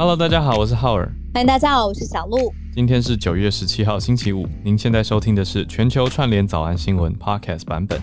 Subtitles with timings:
[0.00, 1.06] Hello，大家好，我是浩尔。
[1.34, 2.50] 欢迎大家好，我是小鹿。
[2.72, 4.48] 今天是九月十七号，星期五。
[4.64, 8.00] 您现在收听的是全球串联早安新闻 Podcast 版本。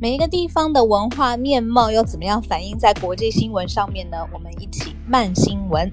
[0.00, 4.16] 每一个地方的文化面貌又怎么样反映在国际新闻上面呢？
[4.32, 5.92] 我们一起慢新闻。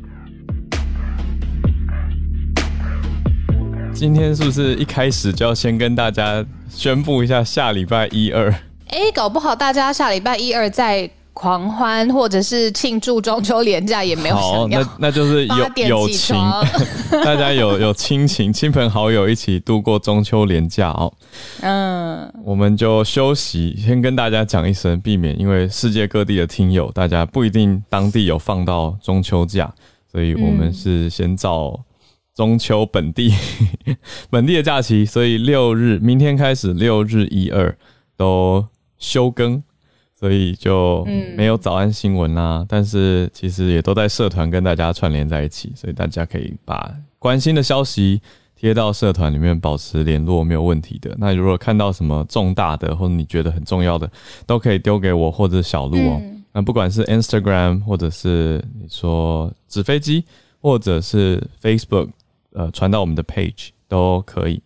[3.93, 8.49] 今天是不是一开始就要先跟大家宣布一下下礼拜一二？
[8.87, 11.11] 哎，搞不好大家下礼拜一二在。
[11.33, 16.35] 狂欢或者是庆祝中秋连假也没有好，那那就是有友情，
[17.25, 21.11] 大家有有亲情、亲朋好友一起度过中秋连假哦。
[21.61, 29.73] 嗯，我们就休息，先跟大家讲一声，避免因为世界各地的听友，大家不一定当地有放到中秋假，
[30.11, 31.79] 所以我们是先照
[32.35, 33.33] 中秋本地
[34.29, 37.75] 本地的假期，所以六日明天开始六日一二
[38.15, 38.67] 都
[38.99, 39.63] 休更。
[40.23, 41.03] 所以就
[41.35, 48.21] 没有早安新闻啦，但是其实也都在社团跟大家串联在一起，所以大家可以把关心的消息
[48.55, 51.13] 贴到社团里面，保持联络没有问题的。
[51.19, 54.09] 那如果看到什么重大的或者你觉得很重要的，
[54.47, 56.21] 都可以丢给我或者小鹿哦。
[56.53, 60.23] 那不管是 Instagram 或者是你说纸飞机，
[60.61, 62.07] 或者是 Facebook，
[62.53, 64.61] 呃，传到我们的 page 都可以。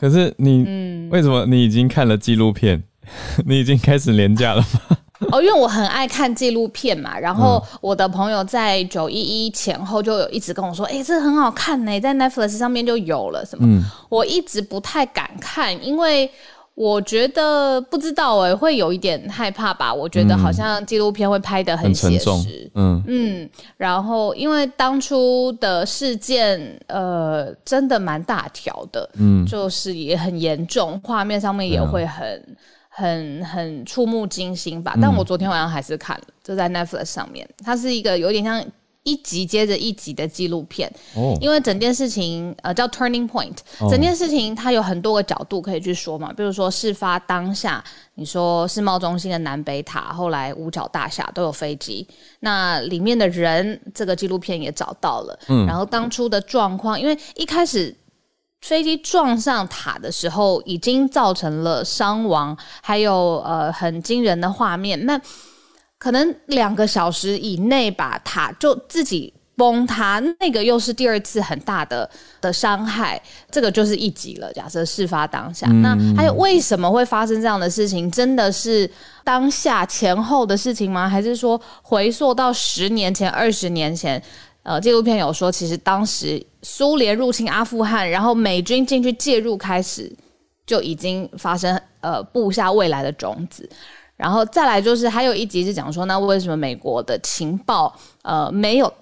[0.00, 2.82] 可是你为什么你已经看了纪录片？
[3.46, 4.96] 你已经开始廉价了吗？
[5.32, 16.30] 哦，因为我很爱看纪录片嘛，然后我的朋友在九一一前后就有一直跟我说：“哎，这很好看呢，在 Netflix 上面就有了什么。”我一直不太敢看，因为
[16.74, 19.92] 我觉得不知道哎，会有一点害怕吧。
[19.92, 23.50] 我觉得好像纪录片会拍的很写实，嗯嗯。
[23.76, 32.56] 然后因为当初的事件，呃，真的蛮大条的，嗯，就是也很严重，画面上面也会很。
[32.98, 37.48] 很很触目惊心吧，但我昨天晚上还是看了，就在 Netflix 上面。
[37.64, 38.60] 它是一个有点像
[39.04, 43.54] 一集接着一集的纪录片，哦，因为整件事情呃叫 Turning Point，
[43.88, 47.82] 整件事情它有很多个角度可以去说嘛，比如说事发当下，
[48.14, 52.04] 你说世贸中心的南北塔，后来五角大厦都有飞机，
[52.40, 57.94] 那里面的人这个纪录片也找到了，嗯，然后当初的状况，因为一开始。
[58.60, 65.06] 飞机撞上塔的时候，已经造成了伤亡，还有呃很惊人的画面。
[65.06, 65.20] 那
[65.98, 72.08] 可能两个小时以内吧，塔就自己崩塌，那个又是第二次很大的
[72.40, 73.20] 的伤害。
[73.50, 74.52] 这个就是一级了。
[74.52, 78.10] 假设事发当下，那还有为什么会发生这样的事情？
[78.10, 78.88] 真的是
[79.24, 81.08] 当下前后的事情吗？
[81.08, 84.22] 还是说回溯到十年前、二十年前？
[84.64, 90.12] 呃，纪录片有说，其实当时苏联入侵阿富汗，然后美军进去介入，开始
[90.66, 93.66] 就已经发生呃布下未来的种子。
[94.14, 98.92] 然后再来就是还有一集是讲说，那为什么美国的情报呃没有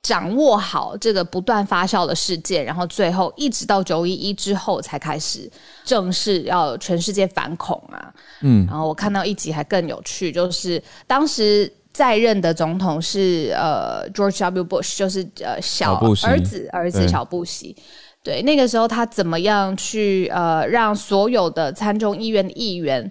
[0.00, 5.50] 掌握好这个不断发酵的事件，然后最后一直到九一一之后才开始
[5.84, 8.14] 正式要全世界反恐啊？
[8.42, 11.72] 嗯，然后我看到一集还更有趣，就是当时。
[11.96, 14.62] 在任的总统是呃 George W.
[14.62, 15.94] Bush，就是呃小
[16.26, 17.74] 儿子儿子小布希。
[18.22, 23.10] 对，那个时候他怎么样去呃让所有的参众议院的议员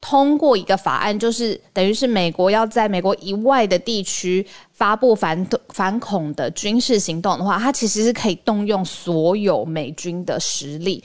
[0.00, 11.04] 通过一个法案，就是等于是美国要在美国以外的地区发布反反恐的军事行动的话，他其实是可以动用所有美军的实力。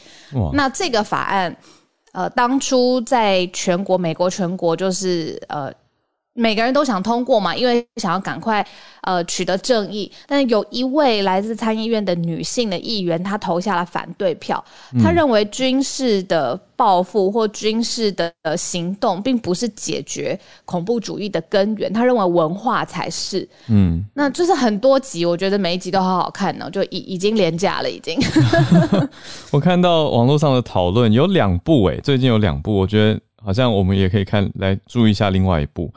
[0.53, 1.55] 那这个法案
[2.13, 5.72] 呃当初在全国美国全国就是呃。
[6.38, 8.66] 每个人都想通过嘛，因为想要赶快
[9.03, 10.12] 呃取得正义。
[10.28, 14.63] 但是有一位来自参议院的女性的议员，她投下了反对票。
[15.01, 23.47] 她认为军事的报复或军事的行动并不是解决恐怖主义的根源，她认为文化才是。
[23.69, 28.19] 嗯，那就是很多集，我觉得每一集都好好看呢，就已已经廉价了，已经。
[29.52, 35.90] 我看到网络上的讨论有两部，哎，最近有两部，我觉得好像我们也可以看来注意一下另外一部。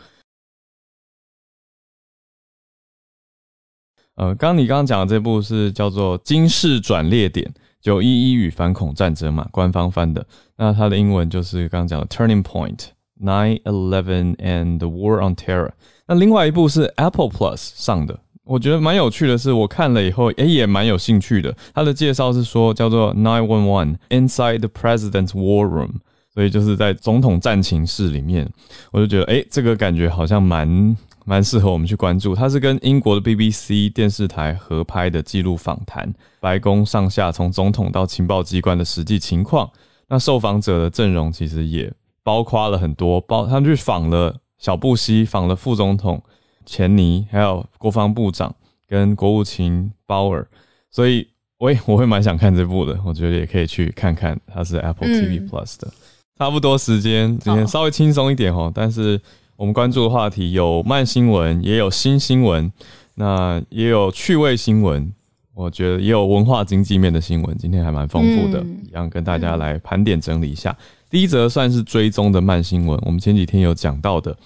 [4.19, 7.49] 呃，刚你刚刚讲的这部是叫做《金氏转捩点：
[7.81, 10.27] 九一一与反恐战争》嘛，官方翻的。
[10.57, 12.87] 那它的英文就是刚刚讲的《Turning Point:
[13.23, 15.69] Nine Eleven and the War on Terror》。
[16.09, 21.57] 那另外一部是 Apple Plus 上的，我觉得蛮有趣的是，我看了以后，诶，也蛮有兴趣的。
[21.73, 25.93] 它的介绍是说叫做 Nine One One Inside the President's War Room，
[26.35, 28.51] 所以就是在总统战情室里面，
[28.91, 30.97] 我就觉得，诶，这个感觉好像蛮。
[31.29, 36.11] 蛮适合我们去关注，它是跟英国的 BBC 电视台合拍的记录访谈，
[36.41, 39.71] 白宫上下从总统到情报机关的实际情况。
[40.09, 41.93] 那受访者的阵容其实也
[42.23, 46.23] 包括了很多，包他们去访了小布希，访了副总统
[46.65, 48.55] 钱尼，还有国防部长
[48.87, 50.49] 跟国务卿鲍尔，
[50.91, 51.29] 所以
[51.59, 55.93] 我也我会蛮想看这部的，我觉得也可以去看看，它是 Apple TV Plus 的。
[56.39, 59.21] 差不多时间，今天稍微轻松一点哦，但是
[59.59, 62.73] 我们关注的话题有慢新闻，也有新新闻，
[63.17, 65.13] 那也有趣味新闻，
[65.53, 70.77] 我觉得也有文化经济面的新闻，今天还蛮丰富的，一样跟大家来盘点整理一下。
[71.11, 74.37] 第一则算是追踪的慢新闻，我们前几天有讲到的，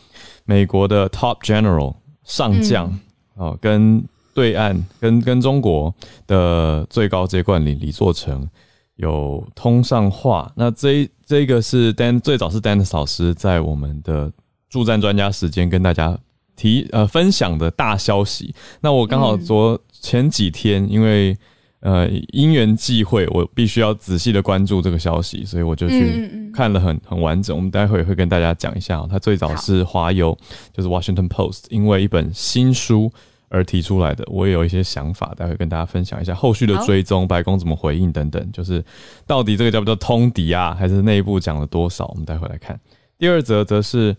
[0.47, 1.94] 美国的 Top General
[2.25, 2.99] 上将
[3.35, 5.94] 哦，跟对岸跟跟中国
[6.26, 8.49] 的最高阶冠领李作成
[8.97, 10.50] 有通上话。
[10.56, 14.32] 那这这个是 Dan 最早是 Dan 老师在我们的
[14.73, 16.19] 助战专家时间跟大家
[16.57, 18.53] 提呃分享的大消息。
[18.81, 21.37] 那我刚好昨前几天因为。
[21.85, 27.57] 呃，因缘际会，我必须要仔细的关注这个消息，所以我就去看了很很完整。
[27.57, 30.39] 我们待会会跟大家讲一下，他最早是华邮，
[30.73, 33.11] 就是 Washington Post，因为一本新书
[33.49, 34.25] 而提出来的。
[34.29, 38.53] 我也有一些想法，待会跟大家分享一下后续的追踪，白宫怎么回应等等。
[38.53, 38.85] 就是
[39.27, 42.07] 到底这个叫不叫通敌啊，还是内部讲了多少？
[42.07, 42.79] 我们待会来看。
[43.19, 44.17] 第二则则是。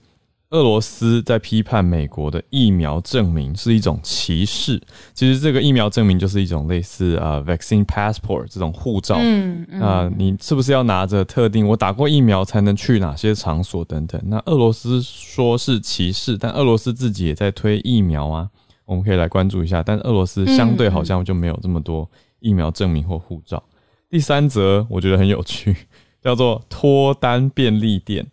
[0.54, 4.80] 俄罗斯在批判美国的疫苗证明是一种歧视。
[5.16, 9.18] 其实这个疫苗证明就是一种类似啊，vaccine passport 这种护照。
[9.20, 9.82] 嗯嗯。
[9.82, 14.22] 啊，你是不是要拿着特定我打过疫苗才能去哪些场所等等？
[14.28, 18.48] 那俄罗斯说是歧视，但俄罗斯自己也在推疫苗啊。
[18.86, 19.82] 我们可以来关注一下。
[19.82, 22.08] 但俄罗斯相对好像就没有这么多
[22.40, 23.64] 疫苗证明或护照。
[24.08, 25.76] 第三则我觉得很有趣，
[26.22, 28.28] 叫做脱单便利店。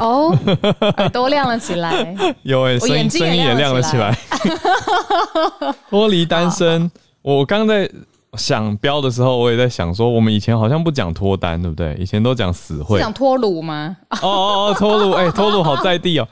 [0.00, 0.36] 哦，
[0.96, 4.16] 耳朵亮了起来， 有哎，声音声音也亮了起来。
[5.88, 6.90] 脱离单身，
[7.22, 7.88] 我刚刚在
[8.36, 11.94] 想标的时候，我也在想说，我们以前好像不讲脱单，对不对？
[12.00, 13.96] 以前都讲死会，讲脱乳吗？
[14.22, 16.26] 哦哦哦，脱乳， 哎，脱乳好在地哦。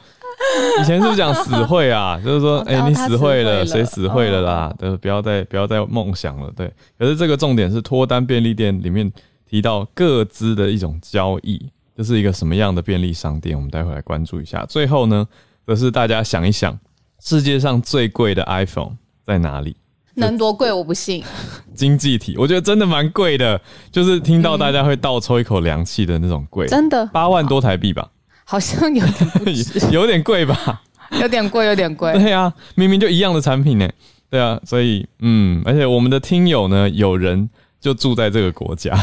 [0.81, 2.21] 以前是不是讲死会啊？
[2.25, 4.75] 就是说，哎，你死会了，谁死会了啦？
[4.77, 6.51] 都不要再不要再梦想了。
[6.57, 9.11] 对，可是这个重点是脱单便利店里面
[9.49, 11.71] 提到各自的一种交易。
[11.97, 13.57] 这是一个什么样的便利商店？
[13.57, 14.65] 我们待会来关注一下。
[14.67, 15.27] 最后呢，
[15.67, 16.79] 则是大家想一想，
[17.23, 19.77] 世界上最贵的 iPhone 在哪里？
[20.17, 20.73] 能多贵？
[20.73, 21.25] 我不信。
[21.75, 23.61] 经济体，我觉得真的蛮贵的，
[23.91, 26.69] 就是听到大家会倒抽一口凉气的那种贵。
[26.69, 27.05] 真的？
[27.07, 28.09] 八万多台币吧？
[28.45, 30.83] 好像有点 有点贵吧？
[31.21, 32.13] 有点贵，有点贵。
[32.13, 33.89] 对啊，明明就一样的产品呢。
[34.31, 37.49] 对啊，所以嗯，而且我们的听友呢，有人
[37.81, 38.97] 就住在这个国家。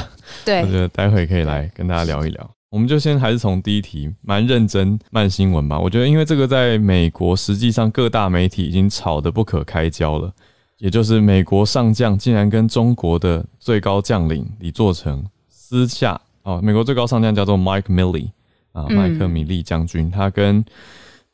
[0.45, 2.51] 对，我觉得待会可以来跟大家聊一聊。
[2.71, 5.77] 我们就先还是从第一题蛮认真慢新闻吧。
[5.77, 10.31] 我觉得，因为这个在美国，实际上各大媒体已经吵得不可开交了。
[10.77, 18.29] 也就是美国上将竟然跟中国的最高将领李作成私下哦，美国最高上将叫做 Mike Milley
[18.71, 20.63] 啊，麦克米利将军，他跟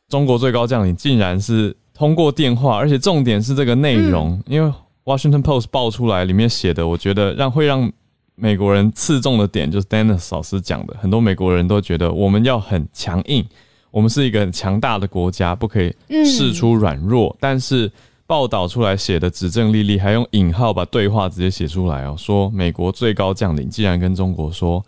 [0.10, 4.74] 中国最高将领竟然是通过电话，而且重点是这个内容，因为
[5.06, 7.94] Washington Post 爆出来里面写的，我觉得让会让。
[8.40, 13.44] 美国人刺中的点就是 Dennis 老师讲的，很多美国人都觉得我们要很强硬，
[13.90, 15.92] 我们是一个很强大的国家，不可以
[16.24, 17.36] 示出软弱。
[17.40, 17.92] 但是
[18.28, 24.86] 报道出来写的指证丽丽，还用引号把对话直接写出来哦，说美国最高将领既然跟中国说，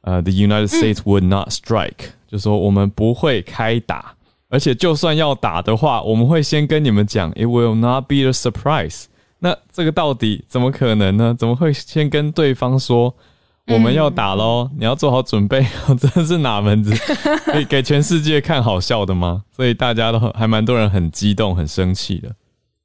[0.00, 4.12] 呃，The United States would not strike，就说我们不会开打，
[4.48, 9.04] 而且就算要打的话，我们会先跟你们讲，It will not be a surprise。
[9.40, 11.34] 那这个到底怎么可能呢？
[11.38, 13.14] 怎么会先跟对方说
[13.66, 14.68] 我们要打喽？
[14.78, 15.66] 你要做好准备，
[15.98, 16.92] 这是哪门子？
[17.52, 19.44] 给给全世界看好笑的吗？
[19.54, 22.30] 所以大家都还蛮多人很激动、很生气的。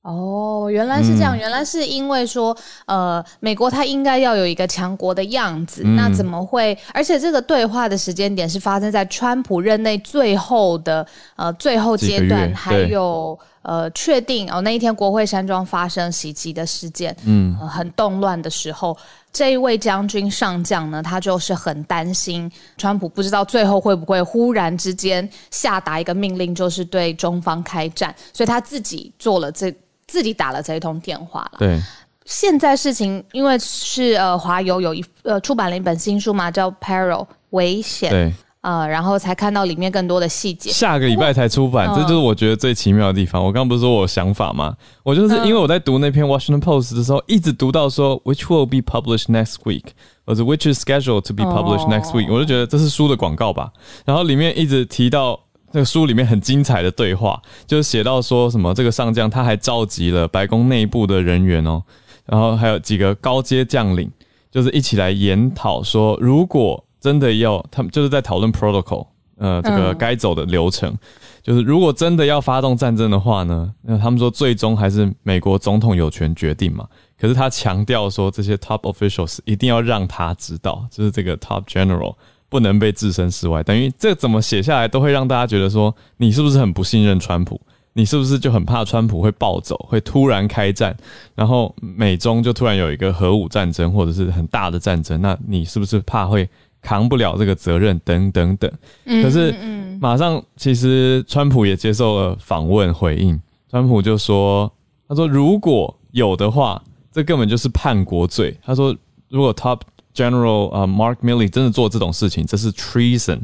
[0.04, 2.54] 哦，原来是这样，原来是因为说，
[2.88, 6.78] 呃，美国它应该要有一个强国的样子，那怎么会？
[6.94, 11.08] 而且这个对话的时间点是发生在川普任内最后的
[11.38, 18.96] 呃最后阶段，还有呃确定哦那一天国会山庄发生袭击的事件，嗯，很动乱的时候，
[19.32, 29.74] 这一位将军上将呢，他就是很担心川普不知道最后会不会忽然之间下达一个命令，就是对中方开战，所以他自己做了这。
[30.06, 31.58] 自己打了这一通电话了。
[31.58, 31.80] 对，
[32.26, 38.12] 现在事情因为是呃华友有一呃出版了一本新书嘛，叫《Peril》危险。
[38.12, 38.32] 对，
[38.64, 40.72] 呃，然后才看到里面更多的细节。
[40.72, 43.44] 下个礼拜才出版，这就是我觉得最奇妙的地方。
[43.44, 44.76] 我刚刚不是说我想法吗？
[45.04, 49.84] 我就是因为我在读那篇《Washington Post》的时候，一直读到说 “which will be published next week”，
[50.26, 53.72] 或者 “which is scheduled to be published next week”，我就觉得这是书的广告吧。
[54.06, 55.40] 然后里面一直提到。
[55.76, 61.82] 那个书里面很精彩的对话，就是写到说什么这个上将他还召集了白宫内部的人员哦，
[62.28, 64.08] 然后还有几个高阶将领，
[64.52, 69.06] 就是一起来研讨说，如果真的要他们就是在讨论 protocol，
[69.36, 70.96] 呃，这个该走的流程，
[71.42, 76.88] 就是如果真的要发动战争的话呢，那他们说最终还是美国总统有权决定嘛。
[77.20, 82.16] 可是他强调说，这些 top officials 一定要让他知道，就是这个 top general
[82.48, 83.62] 不能被置身事外。
[83.64, 87.60] 等于这怎么写下来，都会让大家觉得说，你是不是很不信任川普？
[87.92, 90.96] 你是不是就很怕川普会暴走，会突然开战，
[91.36, 95.22] 然后美中就突然有一个核武战争，或者是很大的战争？
[95.22, 96.50] 那你是不是怕会？
[96.84, 98.72] 扛不了这个责任，等等等。
[99.06, 99.56] 可是
[100.00, 103.40] 马上，其实川普也接受了访问回应。
[103.70, 104.72] 川普就说
[105.08, 108.56] ：“他说如果有的话，这根本就是叛国罪。
[108.64, 108.96] 他说，
[109.30, 109.80] 如果 Top
[110.14, 113.40] General 啊 Mark Milley 真的做这种事情，这是 treason。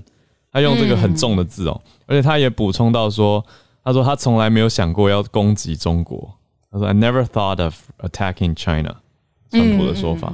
[0.52, 3.44] 他用这个很重的字哦，而且他也补充到说：
[3.84, 6.32] 他说他从来没有想过要攻击中国。
[6.72, 8.98] 他说 I never thought of attacking China。
[9.50, 10.34] 川普的说法。”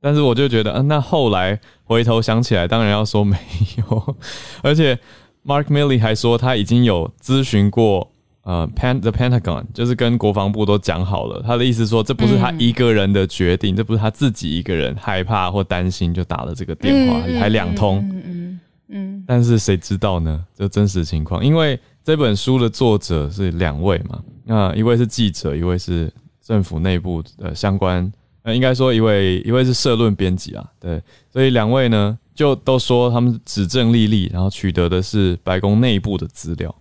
[0.00, 3.36] 但是我就觉得，嗯，那后来回头想起来，当然要说没
[3.78, 4.16] 有。
[4.62, 4.98] 而且
[5.44, 8.08] ，Mark Milley 还说他已经有咨询过，
[8.42, 11.42] 呃，Pan the Pentagon，就是跟国防部都讲好了。
[11.44, 17.98] 他的意思说，这不是他一个人的决定，这不是他自己一个人害怕或担心就打了这个电话，还两通。
[17.98, 19.24] 嗯嗯嗯。
[19.26, 20.44] 但是谁知道呢？
[20.54, 28.12] 这真实情况，因为这本书的作者是两位嘛，那一位是记者，一位是政府内部的相关。
[28.46, 36.72] 那应该说一位一位是社论编辑啊，对，所以两位呢就都说他们指证莉莉，然后取得的是白宫内部的资料。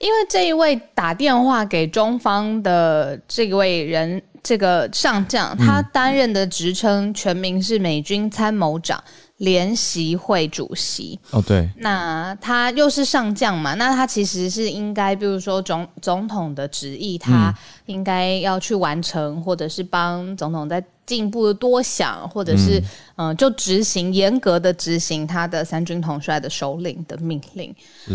[0.00, 9.04] 因为这一位打电话给中方的这位人，这个上将，他担任的职称全名是美军参谋长。
[9.38, 17.52] 联席会主席哦，对，那他又是上将嘛，那他其实是应该，比如说总总统的旨意，他
[17.86, 22.82] 应该要去完成，或者是帮总统再进一步多想，或者是
[23.16, 27.74] 嗯，就执行严格的执行他的三军统帅的首领的命令。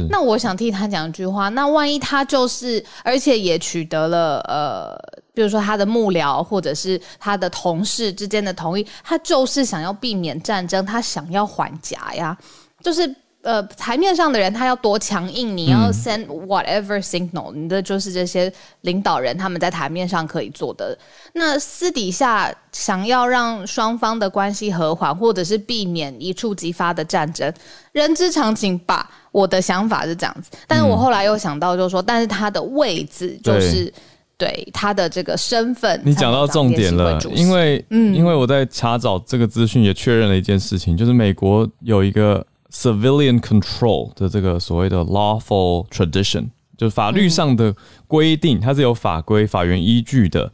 [0.10, 4.98] 那我想替他讲一句话，那万一他就是，而且也取得了呃。
[5.34, 12.36] 比如说他的幕僚或者是他的同事之间的同意，他就是想要避免战争，他想要缓夹呀。
[12.82, 13.16] 就是
[13.48, 18.52] 呃，台面上的人他要多强硬，你要 send whatever signal，你的就是这些
[18.82, 20.98] 领导人他们在台面上可以做的。
[21.32, 27.50] 那私底下想要让双方的关系和缓，或者是避免一触即发的战争，
[27.94, 29.10] 人之常情吧。
[29.32, 33.94] 我的想法是这样子，但是我后来又想到，就是说，但是他的位置就是。
[34.40, 47.76] 对他的这个身份，你讲到重点了，因为，嗯，因为我在查找这个资讯，也确认了一件事情，就是美国有一个 civilian control 的这个所谓的 lawful tradition，就是法律上的
[48.08, 50.52] 规定，它是有法规、法源依据的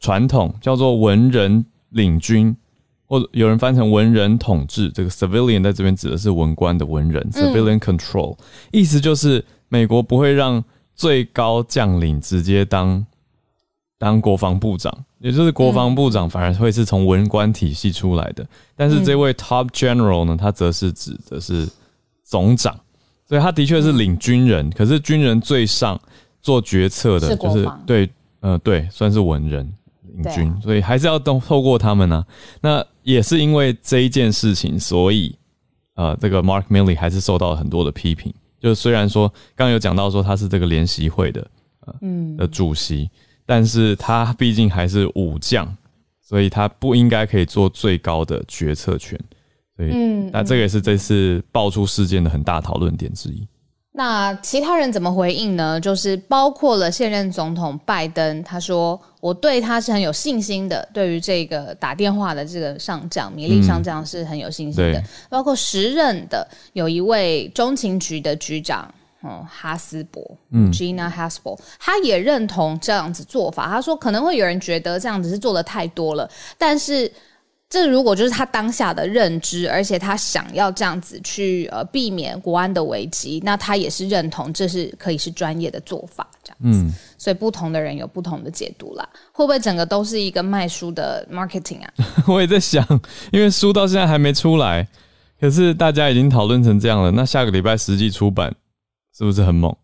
[0.00, 2.56] 传统，叫做文人领军，
[3.06, 4.90] 或者有人翻成文人统治。
[4.90, 8.36] 这个 civilian 在这边指的是文官的文人，civilian control，
[8.70, 10.62] 意思就是美国不会让
[10.94, 13.06] 最高将领直接当。
[13.96, 18.46] 当国防部长，也就是国防部长，反而会是从文官体系出来的。
[18.76, 21.68] 但是这位 Top General 呢，他则是指的是
[22.22, 22.78] 总长，
[23.26, 24.68] 所以他的确是领军人。
[24.70, 25.98] 可是军人最上
[26.42, 28.10] 做决策的，就是对，
[28.40, 29.72] 呃，对，算是文人
[30.02, 32.24] 领军，所以还是要透透过他们呢。
[32.60, 35.34] 那也是因为这一件事情，所以
[35.94, 38.34] 呃，这个 Mark Milley 还是受到了很多的批评。
[38.60, 41.46] 就虽然说刚刚有讲到说他是这个联席会的，
[42.02, 43.08] 嗯，的主席。
[43.46, 45.76] 但是他毕竟还是武将，
[46.20, 49.18] 所以他不应该可以做最高的决策权。
[49.76, 53.46] 所以，嗯那这个也是这次爆出事件的很大讨论点之一。
[53.92, 55.78] 那其他人怎么回应呢？
[55.78, 60.88] 就是包括了现任总统拜登，他说我对他是很有信心的。
[60.92, 65.02] 对于这个打电话的这个上将，米利上将是很有信心的。
[65.28, 68.92] 包括时任的有一位中情局的局长。
[69.24, 73.66] 哦，哈斯伯，嗯，Gina Haspel，他也认同这样子做法。
[73.68, 77.10] 他说可能会有人觉得这样子是做的太多了，但是
[77.70, 86.94] 这如果就是他当下的认知，而且他想要这样子去呃避免国安的危机，那他也是认同这是可以是专业的做法，这样子。
[87.16, 89.08] 所以不同的人有不同的解读啦。
[89.32, 91.90] 会不会整个都是一个卖书的 marketing 啊？
[92.28, 92.86] 我也在想，
[93.32, 94.86] 因为书到现在还没出来，
[95.40, 98.54] 可是大家已经讨论成这样了，那下个礼拜实际出版。
[99.16, 99.74] 是不是很猛，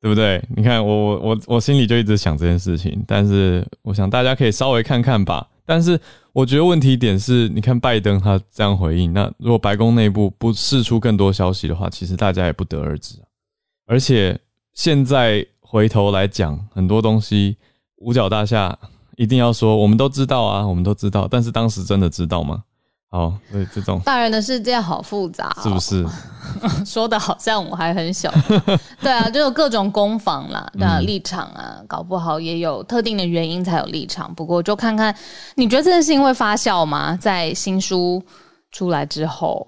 [0.00, 0.42] 对不对？
[0.54, 5.46] 你看我我我我心里就一直想这件事情，但是我想大家可以稍微看看吧。
[5.68, 6.00] 但是
[6.32, 13.16] 我觉得问题点是，你看拜登他这样回应，那如果白宫内部不释出更多消息的话，其实大家也不得而知。
[13.86, 14.38] 而且
[14.74, 17.56] 现在回头来讲，很多东西
[17.96, 18.78] 五角大厦
[19.16, 22.62] 一定要说，我们都知道啊，我们都知道，但是当时真的知道吗？
[23.16, 26.06] 好，所以这种大人的世界好复杂，是不是？
[26.84, 28.30] 说的好像我还很小。
[29.00, 34.32] 对啊，就有各种攻防啦，那立场啊，搞不好也有特定的原因才有立场。
[34.34, 35.16] 不过就看看，
[35.54, 37.16] 你觉得这件事情会发酵吗？
[37.18, 38.22] 在新书
[38.70, 39.66] 出来之后？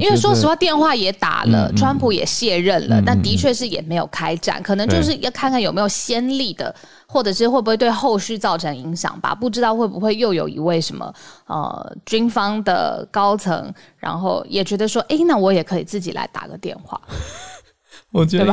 [0.00, 6.74] 因为说实话，电话也打了，川普也卸任了，但的确是也没有开展，可能就是要看看有没有先例的，
[7.06, 9.34] 或者是会不会对后续造成影响吧。
[9.34, 11.12] 不知道会不会又有一位什么
[11.46, 17.00] 呃军方的高层，然后也觉得说，哎，那我也可以自己来打个电话。
[18.12, 18.52] 我觉得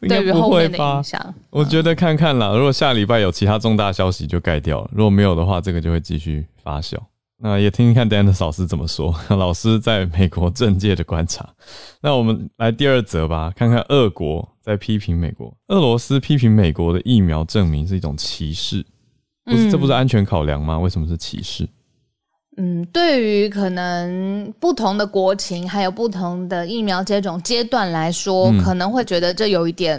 [0.00, 2.56] 对于后面的影响，我觉得看看了。
[2.56, 6.96] 如果下礼拜有其他重大消息就盖掉了，如果没有的话，这个就会继续发酵。
[7.40, 9.14] 那也听听看 Dan 的老师怎么说。
[9.28, 11.48] 老师在美国政界的观察。
[12.00, 18.84] 那我们来第二则吧，看看俄国在批评美国，俄罗斯批评美国的疫苗证明是一种歧视。
[19.46, 20.78] 不是，这不是安全考量吗？
[20.78, 21.66] 为什么是歧视？
[22.58, 29.98] 嗯，对于可能不同的国情，还有不同的疫苗接种阶段来说，可能会觉得这有一点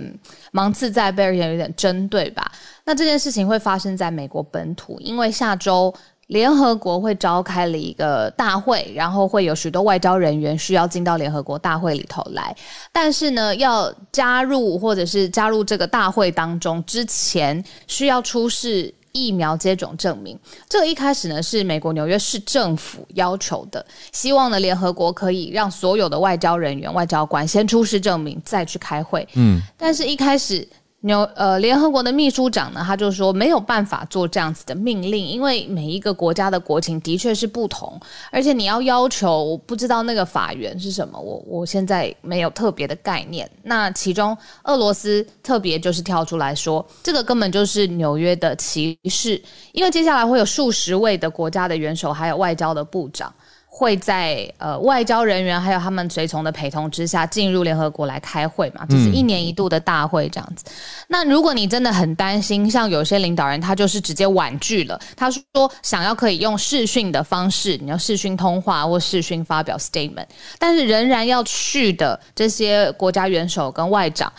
[0.51, 2.51] 芒刺在背，而且有点针对吧。
[2.85, 5.91] 那这件事情会发生在美国本土，因为下周。
[6.29, 12.55] 联合国会召开了一个大会，然后会有许多外交人员需要进到联合国大会里头来。
[12.91, 20.37] 但是呢，要加入或者是加入这个大会当中之前，需要出示疫苗接种证明。
[20.69, 29.27] 这个一开始呢是美国纽约市政府要求的，希望呢联合国可以让所有的外交人员、外交官先出示证明，再去开会。
[29.33, 30.67] 嗯，但是一开始。
[31.01, 37.97] 纽呃，联合国的秘书长呢，他就说没有办法做这样子的命令，因为每一个国家的国情的确是不同，
[38.31, 43.49] 而且你要要求，我不知道那个法源是什么，我我现在没有特别的概念。
[43.63, 49.41] 那其中俄罗斯特别就是跳出来说，这个根本就是纽约的歧视，
[49.71, 53.33] 因为接下来会有数十位的国家的元首，还有外交的部长。
[53.79, 60.65] 会在呃外交人员还有他们随从的陪同之下进入联合国来开会嘛，就是一年一度的大会这样子。
[61.07, 65.41] 那如果你真的很担心，像有些领导人他就是直接婉拒了，他说
[65.81, 74.29] 想要可以用视讯的方式，你要视讯通话或视讯发表 statement，但是仍然要去的这些国家元首跟外长，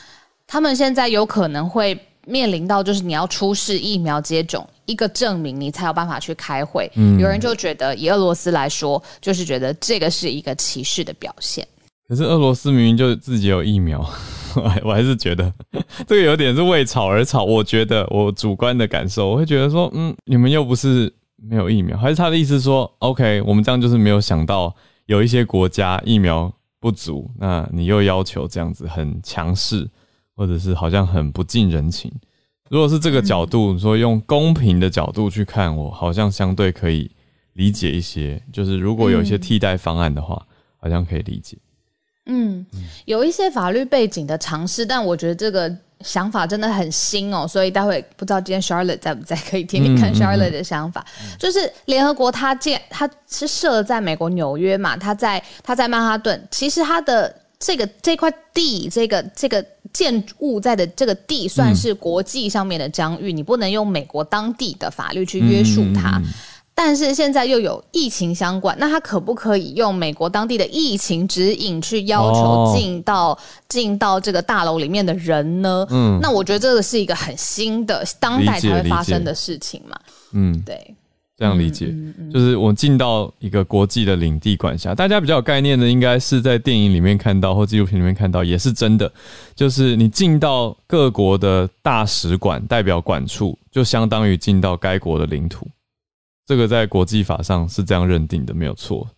[0.47, 1.99] 他们现在有可能会。
[2.31, 6.91] 面临到就是你要出示疫苗接种一个证明，你才有办法去开会。
[7.19, 11.67] 有人就觉得以俄罗斯来说，就是觉得这个是一个歧视的表现。
[12.09, 14.01] 可是俄罗斯明明就自己有疫苗，
[14.85, 15.53] 我还是觉得
[16.09, 17.45] 这个有点是为吵而吵。
[17.45, 24.75] 我觉得我主观的感受，我会觉得说，嗯，你们又不是没有疫苗，还是他的意思说，OK，我们这样就是没有想到
[25.07, 29.89] 有一些国家疫苗不足，那你又要求这样子很强势。
[30.41, 32.11] 或者是好像很不近人情。
[32.71, 37.11] 如果是这个角度说，用公平的角度去看，我好像相对可以
[37.53, 38.43] 理解一些。
[38.51, 40.43] 就是如果有一些替代方案的话，
[40.79, 41.59] 好像可以理解。
[42.25, 42.65] 嗯，
[43.05, 47.47] 有一些法律背景的尝试，但我觉得这个想法真的很新哦。
[47.47, 51.05] 所以待会不知道今天 Charlotte 在不在，可以听听看 Charlotte 的想法。
[51.39, 57.37] 就是联合国它建，它是设在美国纽约嘛，它在它在曼哈顿，其实它的。
[57.61, 66.21] 这个这块地，这个这个建物在的这个地，算是国际上面的疆域，你不能用美国当地的法律去约束它。
[66.75, 75.87] 但是现在又有疫情相关，那他可不可以用美国当地的疫情指引去要求进到进到这个大楼里面的人呢？
[75.91, 80.01] 嗯，那我觉得这个是一个很新的当代才会发生的事情嘛。
[80.33, 80.95] 嗯，对。
[81.41, 81.91] 这样理解，
[82.31, 89.11] 就是我进到一个国际的领地管辖，大家比较有概念的，应该是在电影里面看到或纪录片里面看到，也是真的。
[89.55, 95.67] 就是你进到各国的大使馆、代表馆处，就相当于进到该国的领土。
[96.45, 99.09] 这个在国际法上是这样认定的，没有错。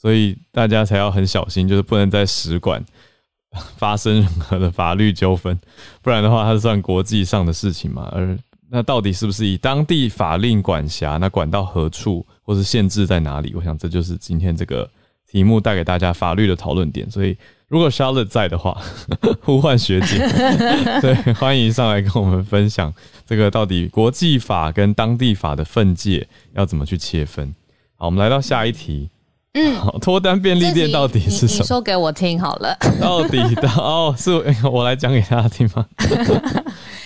[0.00, 2.80] 所以大家才要很小心，就是不能在使馆
[3.76, 5.58] 发生任何的法律纠纷，
[6.00, 8.08] 不然的话，它是算国际上的事情嘛。
[8.12, 8.38] 而
[8.74, 11.18] 那到底是不是以当地法令管辖？
[11.18, 13.52] 那管到何处，或是限制在哪里？
[13.54, 14.88] 我想这就是今天这个
[15.30, 17.10] 题目带给大家法律的讨论点。
[17.10, 17.36] 所以，
[17.68, 18.80] 如果 Charlotte 在的话，
[19.44, 20.26] 呼唤学姐，
[21.02, 22.90] 对，欢迎上来跟我们分享
[23.26, 27.54] 这个到底国际法跟当地法的分界要怎么去切分。
[27.98, 29.10] 好，我们来到下一题。
[29.54, 31.60] 嗯，脱单便利店到底是什么？
[31.60, 32.74] 你说给我听好了。
[32.98, 34.30] 到底的哦，是
[34.64, 35.86] 我来讲给大家听吗？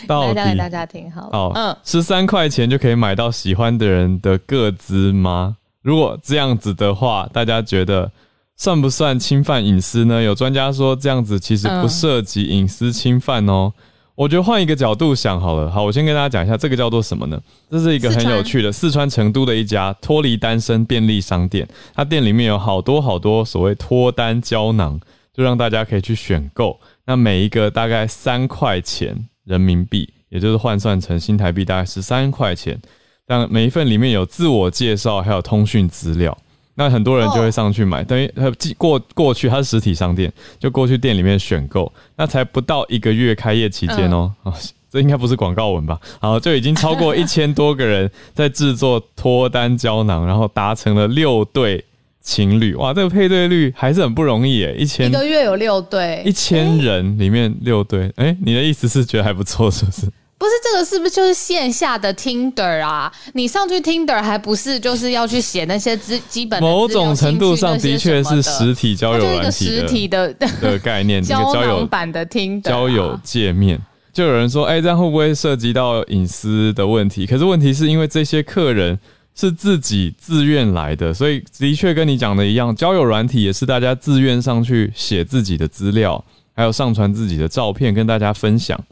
[0.07, 1.29] 到底大家听好。
[1.31, 5.57] 了，嗯，十三块钱就可以买到喜欢的人的个资吗？
[5.83, 8.11] 如果这样子的话，大家觉得
[8.57, 10.23] 算不算侵犯隐私呢？
[10.23, 13.73] 有专家说这样子其实不涉及隐私侵犯哦。
[14.16, 17.38] 我觉得换一个角度想好了，好，我先跟大家讲一下，这个叫做什么呢？
[17.71, 24.99] 这是一个很有趣的四川成都的一家脱离单身便利商店，它店里面有好多好多所谓脱单胶囊，
[25.35, 26.81] 就让大家可以去选购。
[27.05, 32.79] 那每一个大概三块钱人民币，也就是换算成新台币大概十三块钱。
[33.27, 36.37] 但每一份里面有自我介绍，还有通讯资料。
[36.79, 41.91] 那很多人就会上去买，等于他过过去，它是实体商店，就过去店里面选购。
[42.17, 44.31] 那才不到一个月开业期间哦，
[44.91, 45.99] 这应该不是广告文吧？
[46.21, 51.83] 好，就已经超过一千多个人在制作脱单胶囊，然后达成了六对
[52.27, 52.75] 情侣。
[52.75, 58.12] 哇，这个配对率还是很不容易诶，一千一个月有六对，一千人里面六对。
[58.17, 60.03] 哎，你的意思是觉得还不错，是不是？
[60.39, 63.11] 不是这个，是不是就是线下的 Tinder 啊？
[63.33, 73.81] 你上去 Tinder 还不是就是要去写那些基基本某种程度上的确是实体交友软体实体的的概念， 交友版的 Tinder 交友界面。
[74.12, 77.27] 就有人说，哎，这样会不会涉及到隐私的问题？
[77.27, 78.99] 可是问题是因为这些客人
[79.37, 88.83] 是自己自愿来的，所以的确跟你讲的一样，交友软体也是大家自愿上去写自己的资料，还有上传自己的照片跟大家分享。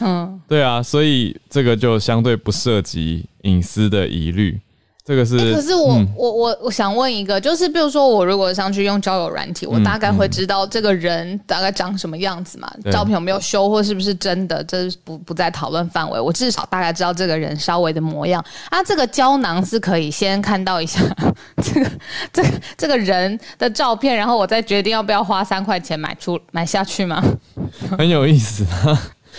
[0.00, 4.58] 嗯，对啊，所以这个就相对不涉及隐私的疑虑。
[5.10, 12.72] 这个是，可是我我我我想问一个，就是比如说我如果上去用交友软体，我大概会知道这个人大概长什么样子嘛？
[12.92, 14.62] 照片有没有修，或是不是真的？
[14.62, 16.20] 这不不在讨论范围。
[16.20, 18.80] 我至少大概知道这个人稍微的模样啊。
[18.84, 21.00] 这个胶囊是可以先看到一下
[21.60, 21.90] 这个
[22.32, 27.20] 这个这个人的照片，然后我再决定要不要花三块钱买出买下去吗？
[27.98, 28.64] 很有意思。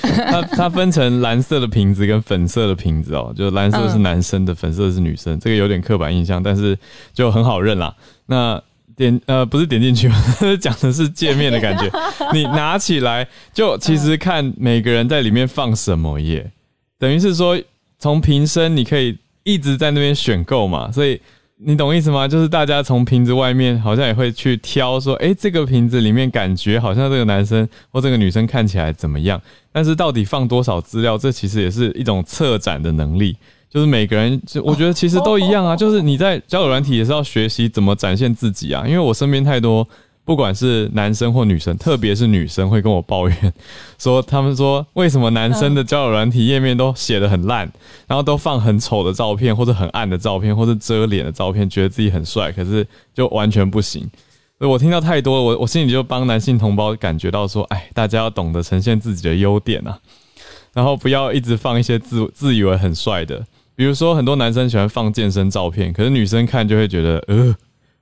[0.01, 6.77] 它它分成蓝色的瓶子跟粉色的瓶子哦，就蓝色是男生的，粉色是女生，这个有点刻板印象，但是
[7.13, 7.95] 就很好认啦。
[8.25, 8.61] 那
[8.95, 10.09] 点呃不是点进去，
[10.59, 11.89] 讲的是界面的感觉。
[12.33, 16.51] 你拿起来就其实看每个人在里面放什么耶，
[16.99, 17.59] 等于是说
[17.99, 21.21] 从瓶身你可以一直在那边选购嘛，所以。
[21.63, 22.27] 你懂意思吗？
[22.27, 29.39] 就是大家从瓶子外面好像也会去挑，说，哎，这个瓶子里面感觉好像这个男生或这个女生看起来怎么样？
[29.71, 33.37] 但是到底放多少资料，这其实也是一种策展的能力。
[33.69, 35.75] 就是每个人，就我觉得其实都一样啊。
[35.75, 38.83] 就是你在交友软体也是要学习怎么展现自己啊。
[38.85, 39.87] 因为我身边太多。
[40.23, 43.53] 不管是男生或女生，特别是女生会跟我抱怨，
[43.97, 47.69] 说他们说为什么男生的交友软体页面都写的很烂，
[48.07, 54.09] 然后都放很丑的照片，或者很暗的照片，或者遮脸的照片，觉得自己很帅，可是就完全不行。
[54.59, 59.99] 所以我听到太多，我我心里就帮男性同胞感觉到说，哎，大家要懂得呈现自己的优点啊，
[60.71, 63.43] 然后不要一直放一些自自以为很帅的，
[63.75, 67.55] 比如说很多男生喜欢放健身照片，可是女生看就会觉得，呃。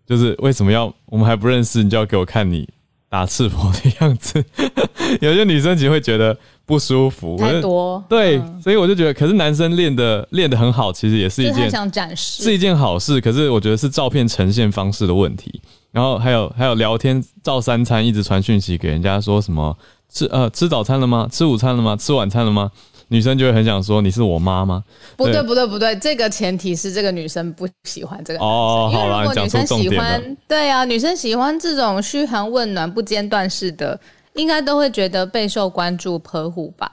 [0.09, 2.67] 就是为什么要我们还不认识，你就要给我看你
[3.07, 4.43] 打赤膊的样子？
[5.21, 7.37] 有些女生其实会觉得不舒服。
[7.37, 13.21] 太多对，所以我就觉得，可是男生练的练的很好，其实也是一件想展示，是一件好事。
[13.21, 15.61] 可是我觉得是照片呈现方式的问题。
[15.91, 19.77] 然后还有还有聊天照三餐，一直传讯息给人家说什么
[20.11, 21.27] 吃呃吃早餐了吗？
[21.31, 21.95] 吃午餐了吗？
[21.95, 22.71] 吃晚餐了吗？
[23.09, 24.83] 女生就会很想说你是我妈吗？
[25.17, 33.99] 不对不对不对，这个前提是这个女生不喜欢这个哦，因为如果女生喜欢，对啊，女生喜欢这种嘘寒问暖、不间断式的，
[34.33, 36.91] 应该都会觉得备受关注、呵护吧。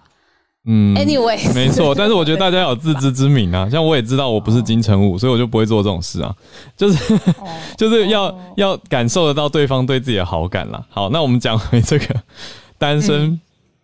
[0.68, 6.34] 嗯，anyway，没错，但是我觉得大家有自知之明啊，像我也知道我不是金城武，所以我就不会做这种事啊，
[6.76, 7.20] 就是
[7.76, 10.84] 就是要要感受得到对方对自己的好感啦。
[10.88, 12.16] 好，那我们讲回这个
[12.78, 13.38] 单身。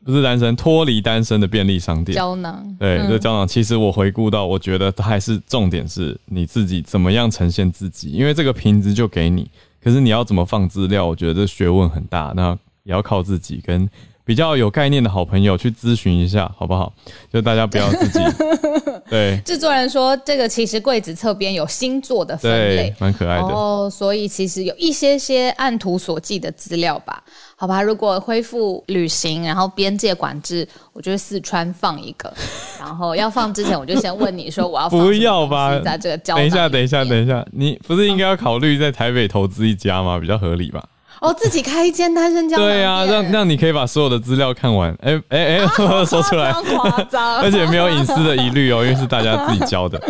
[0.05, 2.77] 不是单身，脱离单身的便利商店胶囊。
[2.79, 9.49] 对，这胶囊其实我回顾到，我觉得它还是重点是你自己怎么样呈现自己，因为这个瓶子就给你，
[9.83, 12.51] 可是你要怎么放资料，我觉得这学问很大，那
[12.83, 13.89] 也要靠自己跟
[14.25, 16.93] 比较有概念的好朋友去咨询一下，好不好？
[17.33, 18.19] 就大家不要自己。
[19.11, 27.23] 对，制作人说这个其实柜子侧边有星座的分类，蛮可爱的哦，所以其实有一些些按图索骥的资料吧。
[27.63, 32.35] 好吧，如果恢复旅行，然后边界管制，我觉得四川放一个，
[32.81, 35.79] 然后要放之前，我就先问你说我要不要吧？
[35.79, 40.19] 在这个交等一下，等一下，等一下，你不是应该要考虑在台北投资一家吗？
[40.19, 40.83] 比较合理吧？
[41.21, 44.93] 哦，自己开一间单身胶囊对啊，让让你可以把所有的资料看完。
[45.01, 45.67] 哎哎哎，
[46.05, 50.03] 说出来， 夸张，而且没有隐私的疑虑哦，因为是大家自己交的。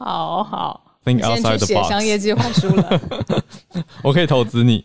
[0.00, 0.80] 好 好。
[1.16, 3.00] 先去写商业计划书了，
[4.02, 4.84] 我可以投资你。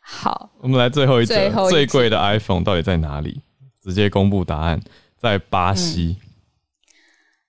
[0.00, 3.40] 好， 我们来最后一则，最贵的 iPhone 到底在哪里？
[3.82, 4.80] 直接公布答案，
[5.16, 6.16] 在巴西。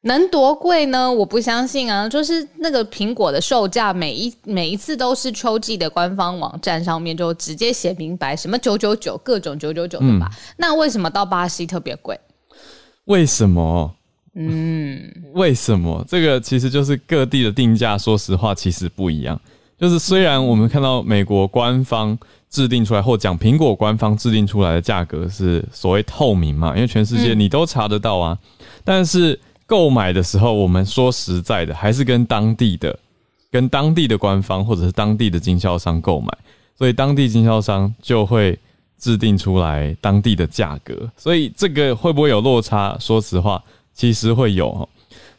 [0.02, 1.12] 能多贵呢？
[1.12, 2.08] 我不相信啊！
[2.08, 10.30] 就是那个苹果的售价，每一每一次都是秋季的官方网站上面就直接写明白，什么九九九，各种九九九的吧？
[10.56, 12.18] 那为什么到巴西特别贵？
[13.06, 13.97] 为什么？
[14.38, 16.06] 嗯，为什么？
[16.08, 19.40] 这个其实就是各地的定价，说实话其实不一样。
[19.80, 22.18] 就是虽然我们看到美国官方
[22.50, 28.38] 制定出来，或讲苹果官方制定出来的价格是所谓透明嘛，因为全世界你都查得到啊，
[28.84, 29.40] 但是。
[29.70, 32.98] 购买的时候，我们说实在的，还是跟当地的、
[33.52, 36.30] 跟当地的官方或者是当地的经销商购买，
[36.78, 38.58] 所以当地经销商就会
[38.98, 42.96] 制定出来当地的价格，所以这个会不会有落差？
[42.98, 43.62] 说实话，
[43.98, 44.88] 其实会有。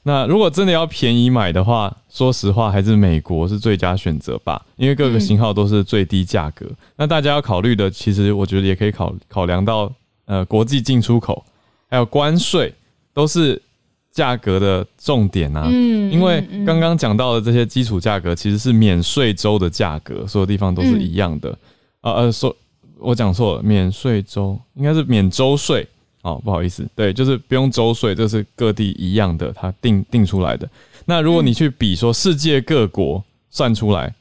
[0.02, 6.66] 那如果真的要便宜买的话，说实话，还是美国是最佳选择吧，因为各个型号都是最低价格。
[6.96, 9.90] 那大家要考虑的，其实我觉得也可以考考量到，
[10.26, 11.42] 呃，国际进出口
[11.88, 12.74] 还有关税
[13.14, 13.62] 都是。
[14.10, 21.56] 价格的重点啊，嗯，因为刚刚讲到的这些基础价格其实是免税州的价格，所有地方都是一样的。
[22.00, 22.56] 呃呃，说
[22.98, 25.86] 我讲错了，免税州应该是免州税
[26.22, 30.68] 哦，不好意思，对，就是不用周税，这是各地一样的，它定定出来的。
[31.04, 34.14] 那如果你去比说世界各国算出来，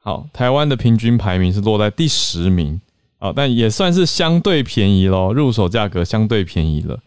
[0.00, 2.80] 好，台湾的平均排名是落在第十名，
[3.18, 6.98] 啊，但也算是相对便宜咯，入手价格相对便宜了。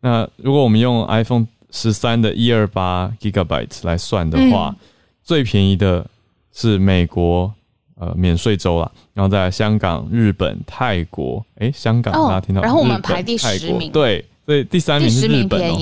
[0.00, 1.46] 那如果我们用 iPhone。
[1.76, 4.76] 十三的一二八 gigabyte 来算的话，
[5.24, 6.08] 最便宜的
[6.52, 7.52] 是美国，
[7.96, 15.76] 呃，免税州啦，然后在香港、日本、泰国，哎，香港大家听到，然后我们排第十名，对，所以第三名是日本哦，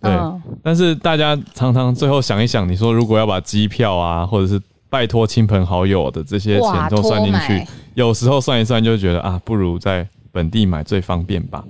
[0.00, 11.64] 对，但是大家常常最后想一想，你说如果要把机票啊，或者是拜托亲朋好友的这些钱都算进去，有时候算一算就觉得啊，不如在本地买最方便吧，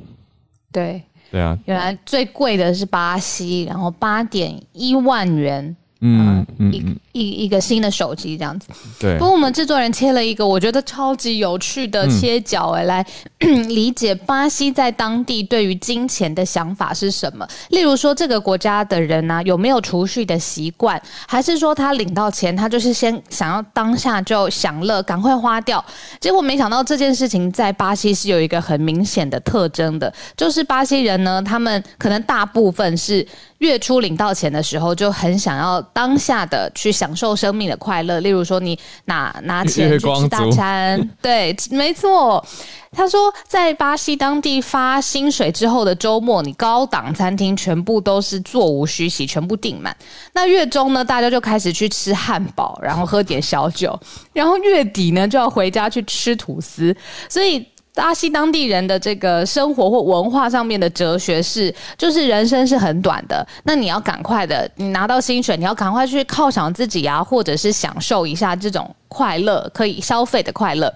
[0.71, 1.03] 对。
[1.31, 5.77] 对啊，原来最贵的是巴西，然后八点一万元。
[6.01, 8.69] 嗯嗯，一一一个新的手机这样子。
[9.01, 9.19] 对。
[9.19, 13.07] 不过我们制作人切了一个我觉得超级有趣的切角，哎，来
[13.69, 17.47] 理解巴西在当地对于金钱的想法是什么。
[17.71, 25.85] 例如说，这个国家的人呢有没有储蓄的习惯，还是说他领到钱他就是先想要当下就享乐，赶快花掉？
[26.21, 33.27] 结果没想到这件事情在巴西是有一个很明显的特征的，就是巴西人呢，他们可能大部分是。
[33.59, 38.21] 月初领到钱的时候，就很想要当下的去享受生命的快乐。
[38.21, 42.45] 例如说，你拿拿钱去吃大餐， 对，没错。
[42.93, 49.97] 他说，在巴西当地发薪水之后的周末，你高档餐厅全部都是座无虚席，全部订满。
[50.33, 53.99] 那月中呢，大家就开始去吃汉堡，然后喝点小酒，
[54.33, 56.97] 然后月底呢，就要回家去吃吐司。
[57.29, 57.67] 所以。
[57.99, 70.95] 巴西当地人的这个生活或文化上面的哲学是，就是人生是很短的，那你要赶快的，你拿到薪水，你要赶快去犒赏自己啊，或者是享受一下这种快乐，可以消费的快乐。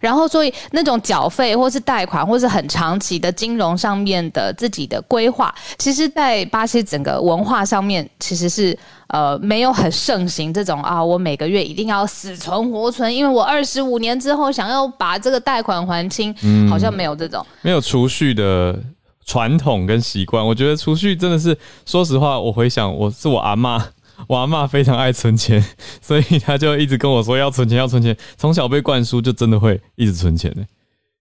[0.00, 8.76] 然后，所以那种缴费或是贷款，或是很长期的金融上面的自己的规划，其实，在巴西整个文化上面，其实是
[9.08, 16.34] 呃没有很盛行这种啊，我每个月一定要死存活存，因为我二十五年之后想要把这个贷款还清，
[16.68, 18.78] 好像没有这种没有储蓄的
[19.24, 20.44] 传统跟习惯。
[20.44, 23.84] 我觉得储蓄真的是，说实话，我回想我是我阿妈。
[24.26, 25.64] 我阿妈非常爱存钱，
[26.00, 28.16] 所以他就一直跟我说要存钱，要存钱。
[28.36, 30.64] 从小被灌输，就真的会一直存钱呢，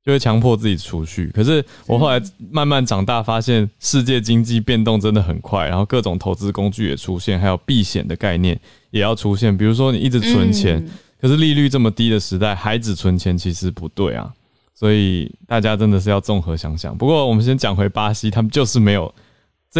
[0.03, 1.27] 就会强迫自己储蓄。
[1.33, 8.59] 可是我后来慢慢长大，发现世界经济变动真的很快，然后各种投资工具也出现，还有避险的概念
[8.91, 9.55] 也要出现。
[9.55, 10.87] 比如说你一直存钱，
[11.19, 14.31] 可是利率这么低的时代，还只存钱其实不对啊。
[14.73, 16.97] 所以大家真的是要综合想想。
[16.97, 19.13] 不过我们先讲回巴西，他们就是没有。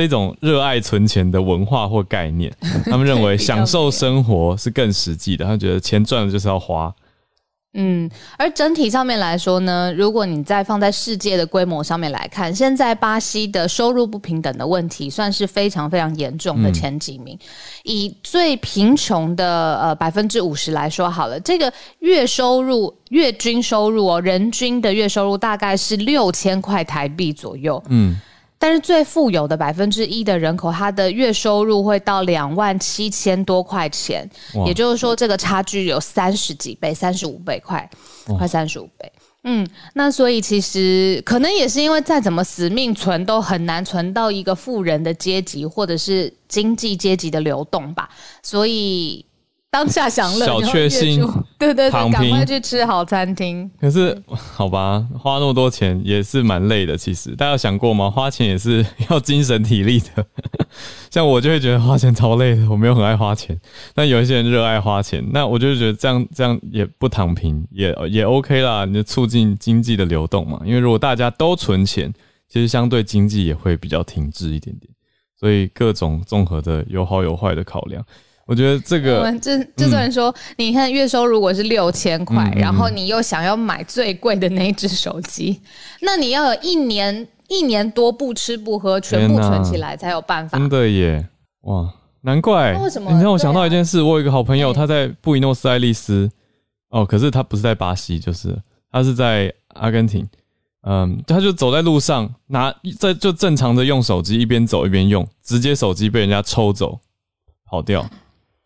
[0.02, 2.52] 这种热爱存钱的文化或概念，
[2.86, 5.46] 他们认为享受生活是更实际的。
[5.46, 6.94] 他觉得钱赚了就是要花。
[7.78, 17.38] 嗯，而整体上面来说呢，如果你再放在世界的规模上面来看，现在巴西的收入不平等的问题算是非常非常严重的前几名。
[17.84, 27.82] 以最贫穷的呃百分之五十来说好了，这个月收入月均收入哦，人均的月收入大概是六千块台币左右。
[27.88, 28.20] 嗯。
[28.58, 34.30] 但是最富有的百分之一的人口，他的月收入会到两万七千多块钱，
[34.66, 37.90] 也就是说，这个差距有三十几倍，三十五倍快，
[38.38, 39.12] 快三十五倍。
[39.44, 48.10] 嗯，那所以其实可能也是因为再怎么死命存，都很难存到一个富人的阶级，或者是经济阶级的流动吧，
[48.42, 49.26] 所以。
[49.76, 51.20] 当下享乐，小确幸，
[51.60, 53.70] 对对对，赶快去吃好餐厅。
[53.78, 56.96] 可是，好吧，花那么多钱也是蛮累的。
[56.96, 58.10] 其实，大家有想过吗？
[58.10, 60.26] 花钱也是 要精神体力的。
[61.12, 63.60] 像我就会觉得花钱超累的，我没有很爱花钱。
[63.94, 70.62] 但有一些人热爱花钱，那我就觉得这样这样也不躺平，也也 OK 啦，你就促进经济的流动嘛。
[70.64, 72.14] 因为如果大家都存钱，
[72.48, 74.90] 其实相对经济也会比较停滞一点点。
[75.38, 78.02] 所以各种综合的有好有坏的考量。
[78.48, 85.60] 我觉得这个，这这算说，你看月收如果是六千块，然后你又想要买最贵的那只手机，
[86.02, 90.60] 那你要有一年一年多不吃不喝，全部存起来才有办法。
[90.60, 91.28] 真的耶，
[91.62, 92.74] 哇，难怪。
[92.76, 93.12] 为什么？
[93.12, 96.30] 你让我想到一件事，我有一个好朋友，他在布宜诺斯艾利斯，
[96.90, 98.56] 哦，可是他不是在巴西，就是
[98.92, 100.28] 他是在阿根廷，
[100.84, 107.00] 嗯，他就走在路上，拿在就正常的用手机，一边走一边用，直接手机被人家抽走，
[107.66, 108.08] 跑掉。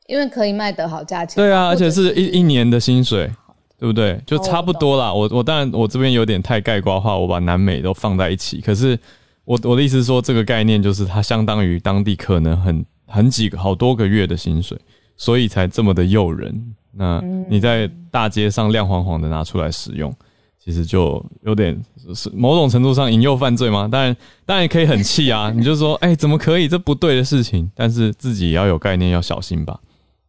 [0.10, 3.30] 因为可以卖得好价钱，对啊，而且是一一年的薪水，
[3.78, 4.20] 对不对？
[4.26, 5.14] 就差不多啦。
[5.14, 8.60] 我我当然我这边有点太盖瓜话，我把南美都放在一起。
[8.60, 8.98] 可是
[9.46, 14.76] 我我的意思是说，这个概念就是它相当于当地可能很很几个好多个月的薪水，
[15.16, 16.74] 所以才这么的诱人。
[16.92, 20.12] 那你在大街上亮晃晃的拿出来使用，
[20.58, 21.80] 其实就有点
[22.16, 23.88] 是某种程度上引诱犯罪吗？
[23.88, 29.80] 当然当然可以很气啊，你就说哎怎么可以这不对的事情，但是自己也要有概念，要小心吧。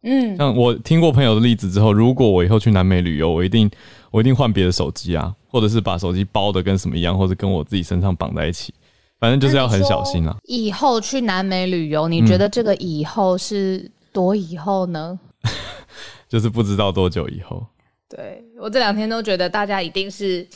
[0.03, 3.69] 嗯，像我听过朋友的例子之后，如果我以后去南美旅游，我一定
[4.09, 8.73] 我一定换别的手机啊，或者是把手机包的跟什么一样，或者跟我自己身上绑在一起，
[9.19, 10.35] 反正就是要很小心啊。
[10.45, 15.19] 以后去南美旅游，你觉得这个以后是多以后呢？
[16.27, 17.63] 就是不知道多久以后。
[18.09, 20.47] 对我这两天都觉得大家一定是，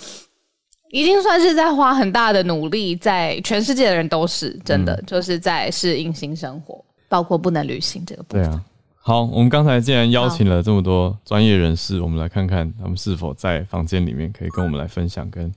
[0.89, 8.61] 一定算是在花很大的努力，在全世界的人都是真的，就是在适应新生活，包括不能旅行这个部分。
[9.07, 15.53] 好，我们刚才既然邀请了这么多专业人士，我们来看看他们是否在房间里面可以跟我们来分享，跟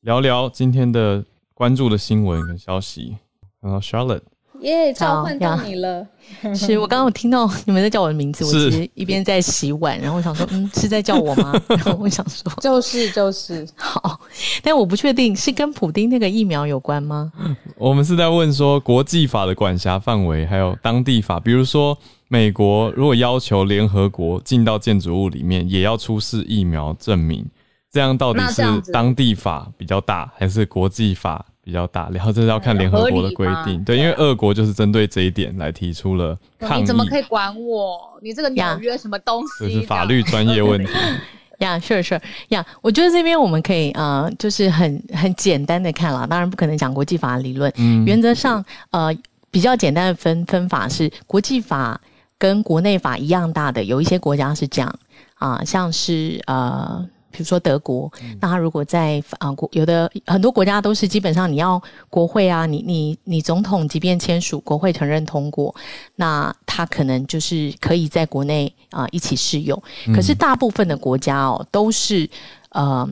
[0.00, 1.22] 聊聊今天的
[1.52, 3.14] 关注的新闻跟消息。
[3.60, 4.22] 然后 Charlotte。
[4.62, 6.08] 耶，召唤到你了！
[6.56, 11.52] 是我刚刚有听到你们在叫我的名字，我其实一边在洗碗，然后我想说，嗯，是在叫我吗？
[11.68, 14.18] 然后我想说，就是就是好，
[14.62, 17.30] 但我不确定是跟普丁那个疫苗有关吗？
[17.76, 21.96] 我们是在问说国际法的管辖范围，还有当地法，比如说
[22.28, 27.44] 美国如果要求联合国进到建筑物里面也要出示疫苗证明，
[27.90, 28.62] 这样到底是
[28.92, 31.44] 当地法比较大，还是国际法？
[31.60, 36.80] 比较大，然后这是要看联合国的规定，对，因为俄国就是针对这一点来提出了抗议。
[36.80, 38.18] 你怎么可以管我？
[38.22, 39.66] 你这个纽约 什么东西？
[39.66, 40.90] 这是法律专业问题。
[41.60, 47.70] 呀，是是呀，我觉得这边我们可以啊，就是很很简单的看了，当然不可能讲国际法理论。
[47.76, 49.14] 嗯，原则上呃，
[49.50, 52.00] 比较简单的分分法是国际法
[52.38, 54.98] 跟国内法一样大的，有一些国家是这样
[55.34, 57.06] 啊，像是呃。
[57.30, 65.72] 比如说德国，那他如果在啊国有的很多国家都是基本上你要国会啊，你你你总统即便签署，国会承认通过，
[66.16, 69.80] 那他可能就是可以在国内啊一起适用。
[70.12, 72.28] 可是大部分的国家哦都是
[72.70, 73.08] 呃。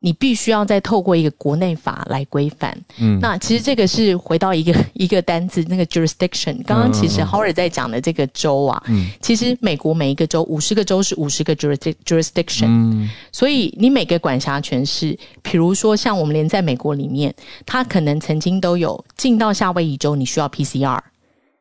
[0.00, 2.76] 你必须要再透过一个国内法来规范。
[3.00, 6.62] 嗯，那其实这个是回到一个 一个单字，那个 jurisdiction。
[6.64, 12.66] 刚刚其实 Howard 在讲的这个州啊，嗯，其实美国每一个州五十个州是五十个 jurisdiction。
[12.68, 17.34] 嗯，所以你每个管辖权是，比如说像我们连在美国里面，
[17.66, 21.00] 他可能曾经都有进到夏威夷州，你需要 PCR。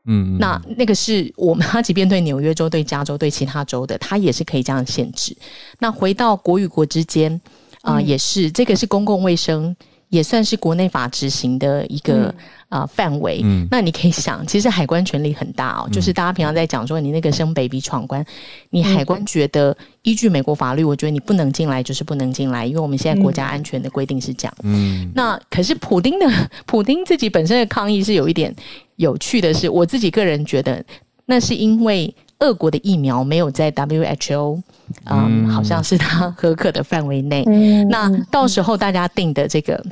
[0.06, 5.36] 嗯，那那个是我们， 他即便对纽约州、对加州、对其他州的，他也是可以这样限制。
[5.80, 7.42] 那回到国与国之间。
[7.88, 9.74] 啊，也是，这个是公共卫生，
[10.10, 12.34] 也算是国内法执行的一个
[12.68, 13.40] 啊范围。
[13.46, 15.90] 嗯，那你可以想，其实海关权力很大哦。
[15.90, 18.26] 就是大家平常在讲说，你那个生 baby 闯关，
[18.72, 24.54] 你海关觉得依据美国法律，我觉得你不能进来，就是不能进来，因为我们现在国家安全的规定是这样。
[24.64, 26.30] 嗯，那可是普丁的
[26.68, 28.54] 普丁自己本身的抗议是有一点
[28.98, 30.84] 有趣的是，我自己个人觉得，
[31.26, 32.14] 那是因为。
[32.40, 34.62] 俄国的疫苗没有在 WHO，
[35.06, 37.44] 嗯，好像是它合可的范围内。
[37.90, 39.84] 那到时候大家定的这个，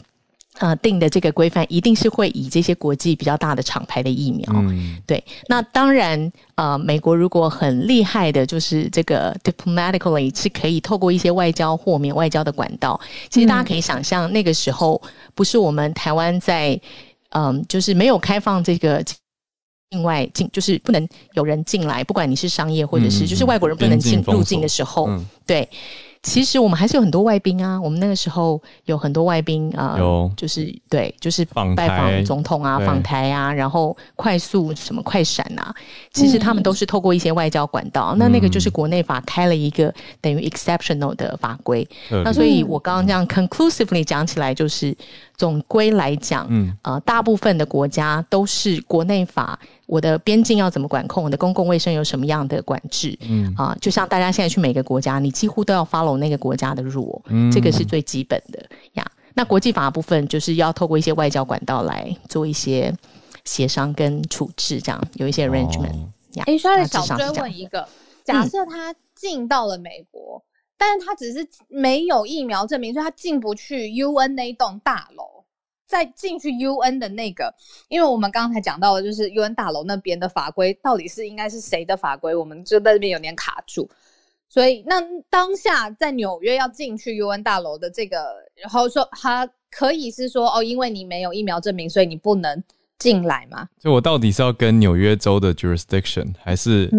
[0.59, 4.47] 呃，定的这个规范，一定是会以这些国际比较大的厂牌的疫苗。
[5.07, 12.99] 对，那当然，呃，美国如果很厉害的，就是这个 diplomatically 是可以透过一些外交豁免、外交的管道。
[13.29, 15.01] 其实大家可以想象，那个时候
[15.33, 16.79] 不是我们台湾在，
[17.31, 19.03] 嗯，就是没有开放这个。
[19.95, 25.09] 境外进就是不能有人进来，不管你是商业或者是就是外国人不能进入境的时候，
[25.47, 25.67] 对，
[26.21, 27.79] 其实我们还是有很多外宾啊。
[27.79, 30.29] 我们那个时候有很多外宾啊，有。
[30.35, 31.45] 就是对，就是
[31.77, 35.73] 拜访总统啊，访台啊，然后快速什么快闪啊，
[36.11, 38.15] 其实他们都是透过一些外交管道。
[38.17, 41.87] 那那个就是国内法开了一个等于 exceptional 的法规。
[42.09, 44.93] 那所以我刚刚这样 conclusively 讲起来，就是
[45.37, 57.21] 总归来讲，嗯，呃，大部分的国家都是国内法，我的边境要怎么管控，我的公共卫生有什么样的管制，嗯啊，就像大家现在去每个国家，你几乎都要 follow 那个国家的 rule，
[57.51, 59.05] 这个是最基本的呀。
[59.33, 62.93] 那国际法部分就是要透过一些外交管道来做一些
[63.43, 66.07] 协商跟处置，这样有一些 arrangement。
[66.45, 67.87] 哎，稍微小追问一个，
[68.23, 70.41] 假设他进到了美国。
[70.77, 75.43] 但是他只是没有疫苗证明，所以他进不去 UN 那栋大楼。
[75.87, 77.53] 再进去 UN 的那个，
[77.89, 83.87] 因为我们刚才讲到的，就是 UN 大楼那边的法规到底是应该是谁的法规，我们就在那边有点卡住。
[84.49, 84.99] 所以那
[85.29, 92.63] 当下在纽约要进去 UN 大楼的这个，然后说他可以是说哦，因为你没有疫苗证明，所以你不能。
[92.97, 93.67] 进来嘛？
[93.79, 96.89] 就我到底是要跟纽约州的 jurisdiction，还是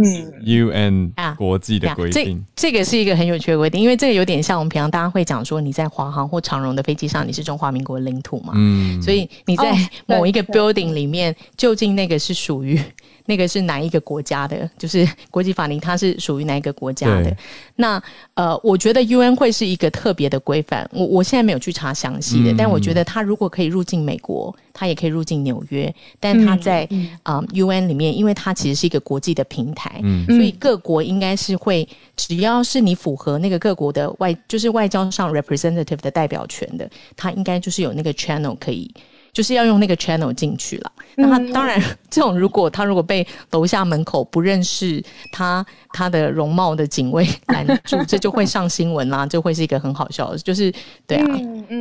[0.44, 2.44] UN 国际的规定？
[2.55, 8.53] 这这个是一个很有趣的规定，因为这个有点像我们平常大家会讲说，你在华航或长荣的飞机上，你是中华民国领土嘛？
[8.57, 9.74] 嗯，所以你在
[10.07, 12.80] 某一个 building 里面，究竟那个是属于？
[13.27, 14.68] 那个是哪一个国家的？
[14.79, 17.37] 就是国际法庭，它是属于哪一个国家的？
[17.77, 18.03] 那
[18.35, 20.89] 呃，我觉得 UN 会是一个特别的规范。
[20.93, 25.93] 我我现在没有去查详细的，但我觉得它如果可以入境美国，它也可以入境纽约。
[26.18, 26.89] 但它在
[27.22, 38.91] 啊 UN 里面，因为它其实是一个国际的平台，所以各国应该是会，只要是你符合那个各国的外，就是外交上 representative 的代表权的，它应该就是有那个 channel 可以。
[39.37, 40.91] 就是要用那个 channel 进去了。
[41.14, 41.78] 那他当然，
[42.09, 50.39] 这种如果他如果被楼下门口不认识他他的容貌的警卫拦住，这就会上新闻啦， 就会是一个很好笑的。
[50.39, 50.72] 就是
[51.07, 51.26] 对啊，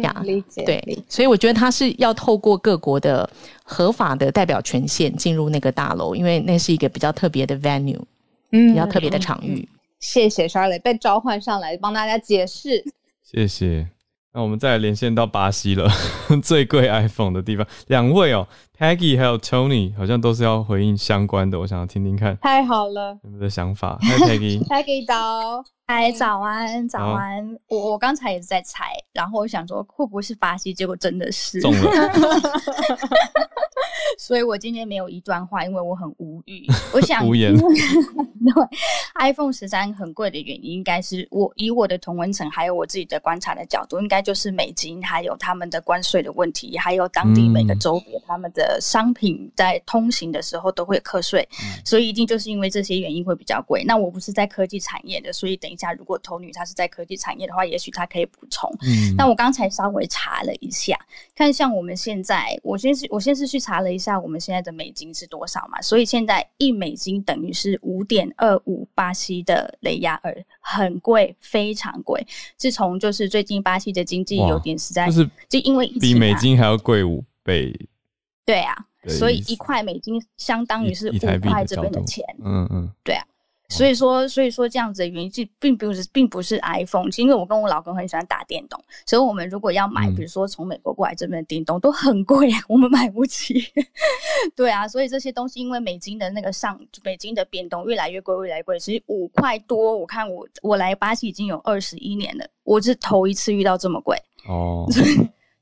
[0.04, 1.00] 呀，理解对。
[1.08, 3.30] 所以我觉得他是要透过各国的
[3.64, 8.02] 合法的代表权限进入那个大楼，因为那是一个比较特别的 venue，
[8.52, 9.66] 嗯，比较特别的场域。
[10.02, 12.84] 谢谢 Charlie 被召唤上来帮大家解释。
[13.24, 13.88] 谢谢。
[14.36, 15.90] 那我们再连线到巴西了，
[16.44, 17.66] 最贵 iPhone 的地方。
[17.88, 18.46] 两位哦
[18.78, 22.38] ，Peggy 还有 Tony 好像都是要回应相关的，我想要听听看。
[22.42, 23.98] 太好了，你们的想法。
[24.02, 24.64] Hi Peggy。
[24.68, 27.58] Peggy 早，嗨，早安，早安。
[27.68, 32.12] 我我刚才也是在猜，然后我想说会不会是巴西，结果真的是中了。
[34.18, 36.66] 所以我今天没有一段话，因为我很无语。
[36.94, 37.54] 我想，无言。
[39.20, 51.48] iPhone 十三很贵的原因，应该是我以我的同文层，还有我自己的观察的角度，应该就是美金，还有他们的关税的问题，还有当地每个州别他们的商品在通行的时候都会课税，
[51.84, 53.84] 所以一定就是因为这些原因会比较贵。
[53.86, 58.70] 那我不是在科技产业的，所以等一下如果头女她是在科技产业的话，也许她可以补充。
[58.82, 60.98] 嗯那我刚才稍微查了一下，
[61.36, 72.26] 看像我们现在，我先是我先是去查了一下我们现在的美金是多少嘛，所以现在一美金等于是五点二五巴西的雷亚尔，很贵，非常贵。
[72.58, 77.74] 自从就是最近巴西的经济有点实在，就是就因为比美金还要贵五倍。
[78.46, 78.76] 对啊，
[79.08, 82.24] 所以一块美金相当于是五块这边的钱。
[82.44, 83.26] 嗯嗯，对啊。
[83.68, 93.60] 所以说，所以说这样子的原因，就并不是，并不是 iPhone，因为我跟我老公很喜欢打电动，所以我们如果要买，比如说从美国过来这边的电动，都很贵，我们买不起。
[94.56, 98.80] 对啊，所以这些东西因为美金的那个上，美金的变动越来越贵，越来越贵。
[98.80, 104.16] 其实五块多，我看我我来巴西已经有二十一年了，我是头一次遇到这么贵。
[104.48, 104.88] 哦，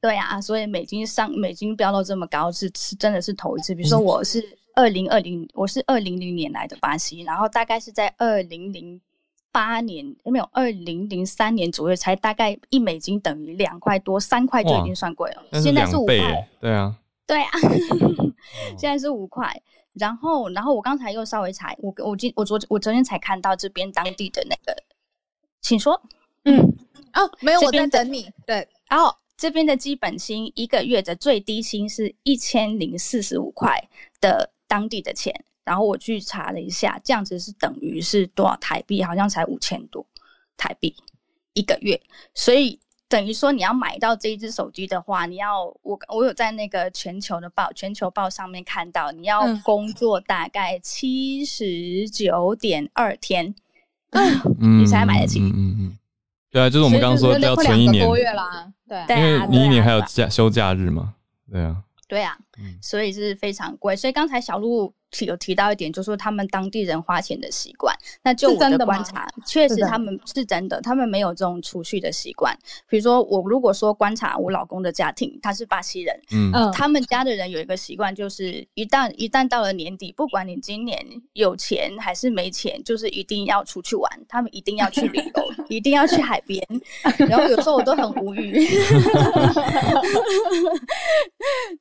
[0.04, 3.74] 对啊，所以美金上美金飙到这么高，是是真的是头一次。
[3.74, 4.44] 比如说我是。
[4.76, 9.00] 二零二零，我是二零零年来的巴西，然后大概是在二零零
[9.52, 15.62] 八年，没有二零零三年左右，才大概一美金等于两块多，三块就已经算贵了。
[15.62, 16.98] 现在是五块，对啊，
[17.28, 17.52] 对啊，
[18.76, 19.62] 现在是五块。
[19.94, 24.76] 然后，然后我刚才又稍微查，我我今我昨我昨天才看到这边当地的那个，
[25.62, 26.02] 请说，
[26.46, 26.60] 嗯，
[27.14, 28.28] 哦，没有，我在等你。
[28.48, 34.52] 对，然后这边的基本薪一个月的最低薪是一千零四十五块的。
[34.66, 35.32] 当地的钱，
[35.64, 39.04] 然后我去查了一下，这样子是等于是多少台币？
[39.04, 40.04] 好像才五千多
[40.58, 40.96] 台币
[41.54, 42.02] 一个月。
[42.34, 53.54] 所以等于说你要买到这一只手机的话，你要我我有在那个全球的报全球报上面看到，你要工作大概七十九点二天，
[54.60, 55.40] 你才买得起。
[55.40, 55.98] 嗯嗯，
[56.50, 58.74] 对啊，就是我们刚刚说要存一年多月啦，
[59.08, 61.16] 对，因为你一年还有假休假日嘛，
[61.52, 61.84] 对啊。
[62.06, 62.38] 对啊，
[62.80, 63.96] 所以是非常贵。
[63.96, 67.96] 所以刚才小鹿提有提到一点，就是说他们当地人花钱的习惯。
[68.22, 72.58] 那就我的观察，确实他们是真的，他们没有这种储蓄的习惯。
[72.88, 81.00] 比如说，我如果说观察我老公的家庭，他是巴西人，嗯，他们家的人有一个习惯，就是一旦一旦到了年底，不管你今年
[81.34, 86.66] 有钱还是没钱，就是一定要出去玩，他们一定要去旅游， 一定要去海边。
[87.18, 88.68] 然后有时候我都很无语。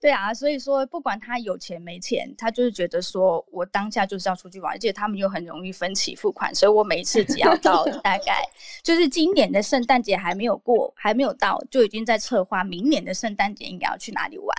[0.01, 8.43] 对啊，所以说不管他有钱没钱，他就是觉得说我当下就是要出去玩，而且他们又很容易分期付款，所以我每一次只要到 大概
[8.83, 14.57] 就是今年的圣诞节还没有过，还没有到，就已经在策划明年的圣诞节应该要去哪里玩，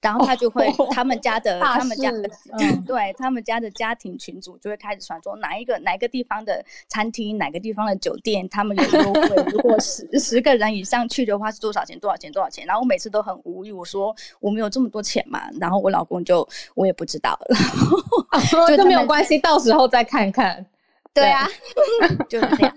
[0.00, 2.30] 然后他就会他们家的 他们家的
[2.86, 11.98] 对他们家的家庭群组就会开始传说哪一个哪一个地方的餐厅，哪个地方的酒店他们有优惠，如果十十个人以上去的话是多少钱？
[11.98, 12.30] 多少钱？
[12.30, 12.64] 多少钱？
[12.66, 15.48] 然后我每次都很无语，我说我们有这么多钱嘛？
[15.60, 17.38] 然后我老公就我也不知道，
[18.76, 20.64] 就没有关系，到时候再看看。
[21.12, 21.46] 对啊，
[22.28, 22.74] 就是这样。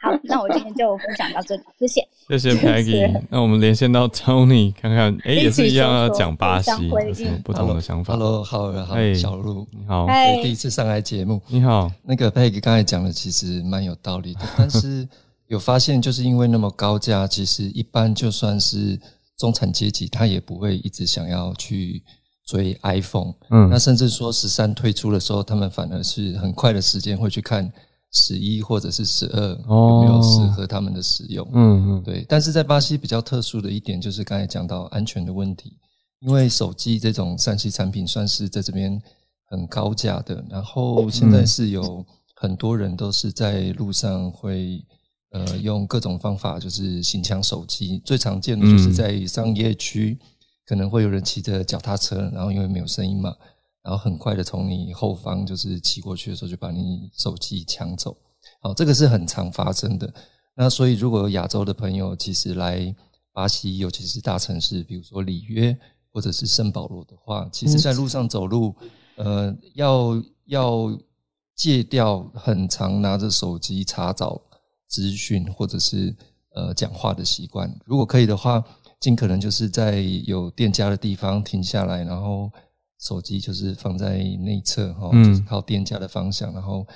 [0.00, 2.08] 好，那我今天就分享到这里，谢谢。
[2.28, 3.22] 谢谢 Peggy。
[3.30, 8.14] 那我们连线到 Tony 看看，哎，也是一样要讲巴西，有什么不同的想法。
[8.14, 10.06] Hello，好，好，小鹿，你好，
[10.42, 11.90] 第一次上来节目，你好。
[12.02, 15.06] 那个 Peggy 刚才讲的其实蛮有道理的， 但是
[15.46, 18.98] 有发现，就是因为那么高价，其实一般就算是
[19.36, 22.02] 中产阶级，他也不会一直想要去。
[22.52, 27.72] 追 iPhone，嗯，那甚至说十三推出的时候，他们反而是很快的时间会去看
[28.10, 32.26] 十一或者是十二有没有适合他们的使用，嗯嗯，对。
[32.28, 35.78] 但是在巴西比较特殊的一点就是刚才讲到安全的问题，
[36.20, 39.00] 因为手机这种三 C 产品算是在这边
[39.46, 44.84] 很高价的，然后现在是有很多人都是在路上会
[45.30, 50.18] 呃用各种方法就是行抢手机，最常见的就是在商业区。
[50.64, 53.34] 可能会有人骑着脚踏车，然后因为没有声音嘛，
[53.82, 58.16] 然后很快的从你后方就是骑过去的时候，就把你手机抢走。
[58.60, 60.14] 好，这个是很常发生的。
[60.54, 62.94] 那所以如果有亚洲的朋友，其实来
[63.32, 65.76] 巴西，尤其是大城市，比如说里约
[66.12, 68.74] 或者是圣保罗的话，其实在路上走路，
[69.16, 70.98] 呃，要要
[71.56, 74.40] 戒掉很常拿着手机查找
[74.86, 76.14] 资讯或者是
[76.54, 77.68] 呃讲话的习惯。
[77.84, 78.64] 如果可以的话。
[79.02, 82.48] 尽可能就是在有店家的地方停下来，然后
[83.00, 86.52] 手机就是放在内侧哈，就是靠店家的方向。
[86.54, 86.86] 然后，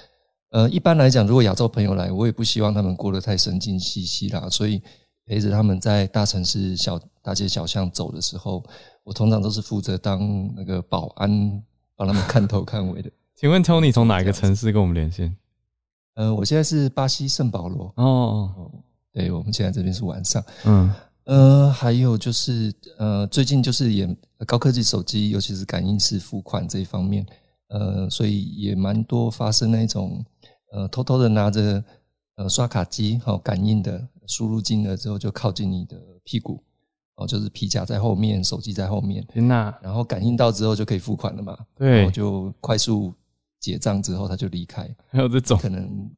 [0.51, 4.81] 呃，一般来讲，如果亚洲朋友来，我也不希望他们过得太神经兮兮啦，所以
[5.25, 8.63] 陪着他们在大城市小大街小巷走的时候，
[9.03, 11.61] 我通常都是负责当那个保安，
[11.97, 13.11] 帮他们看头看尾的。
[13.35, 15.37] 请问 Tony 从哪一个城市跟我们连线？
[16.15, 17.93] 呃，我现在是巴西圣保罗。
[17.97, 18.71] 哦，
[19.13, 20.41] 对，我们现在这边是晚上。
[20.67, 20.95] 嗯。
[21.27, 24.17] 呃，还有就是，呃，最近就是也
[24.47, 27.27] 高科技手机，尤其是感应式付款这一方面，
[27.69, 30.25] 呃，所以也蛮多发生那种，
[30.71, 31.83] 呃，偷偷的拿着
[32.37, 36.63] 呃刷卡机，好感应的输入金额之后就靠近你的屁股，
[37.17, 39.77] 哦，就是皮夹在后面，手机在后面，天哪！
[39.83, 41.59] 然后感应到之后就可以付款了嘛？
[41.75, 43.13] 对，就快速
[43.59, 46.09] 结账之后他就离开，还有这种可能。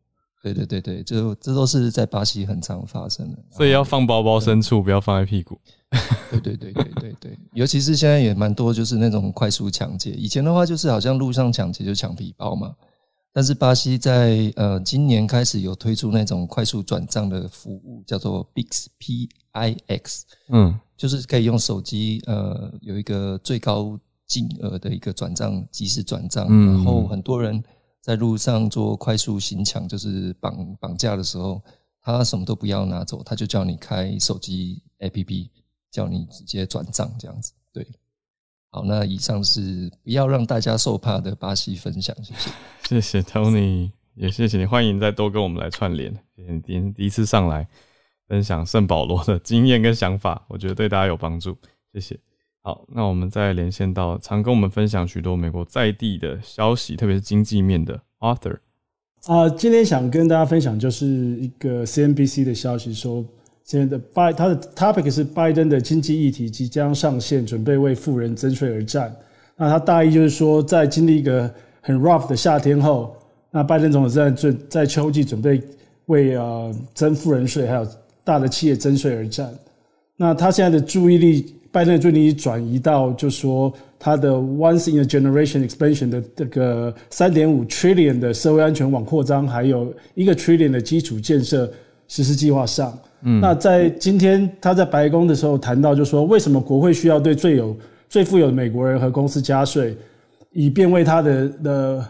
[0.40, 5.58] 对对对对，就这都是在巴西很常发生的，所以要放包包深处，不要放在屁股。
[6.30, 10.10] 对对对对对对，尤其是现在也蛮多，就是那种快速抢劫。
[10.10, 12.72] 以前的话，就是好像路上抢劫就抢皮包嘛，
[13.32, 27.60] 但是巴西在呃今年开始有推出那种快速转账的服务，叫做 Bix P I X，嗯，就是可以用手机呃有一个最高金额的一个转账即时转账，然后很多人。
[28.00, 31.62] 在路上做快速行抢，就是绑绑架的时候，
[32.00, 35.50] 他什么都不要拿走，他就叫你开手机 APP，
[35.90, 37.52] 叫你直接转账这样子。
[37.72, 37.86] 对，
[38.70, 42.50] 好，那以上是不要让大家受怕的巴西分享，谢谢，
[42.84, 46.14] 谢谢 Tony，也谢谢你，欢迎再多跟我们来串联。
[46.34, 47.68] 今天第一次上来
[48.26, 51.56] 分享圣保罗的经验跟想法，我觉得对大家有帮助，
[51.92, 52.18] 谢谢。
[52.60, 58.58] 好，那我们再连线到常跟我们分享许多美国在地的消息，特别是经济面的 Arthur。
[59.26, 63.24] 啊，今天想跟大家分享就是一个 CNBC 的消息，说
[63.64, 69.14] 现在的拜他的 topic 是拜登的经济议题即将上线，准备为富人增税而战。
[69.56, 71.50] 那他大意就是说，在经历一个
[71.80, 73.16] 很 rough 的夏天后，
[73.50, 75.62] 那拜登总统在准在秋季准备
[76.06, 77.86] 为呃增富人税还有
[78.24, 79.50] 大的企业增税而战。
[80.16, 81.54] 那他现在的注意力。
[81.70, 91.70] 拜登最近转移到，就说他的 once in a generation expansion 的这个三点五 trillion 的社会安全网扩张，还有一个 trillion 的基础建设
[92.08, 92.98] 实施计划上。
[93.22, 97.76] 嗯，那在今天他在白宫的时候谈到，就说为什么国会需要对最有
[98.08, 99.96] 最富有的美国人和公司加税？
[100.52, 102.08] 以便为他的的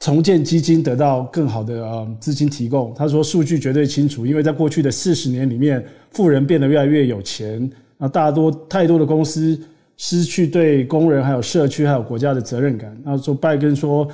[0.00, 2.92] 重建基金得到更好的呃资金提供。
[2.94, 7.68] 他说数据绝对清楚，因为在过去的四十年里面，富人变得越来越有钱，
[7.98, 9.58] 那大多太多的公司
[9.96, 12.94] 失去对工人、还有社区、还有国家的责任感。
[13.02, 14.06] 那说拜登说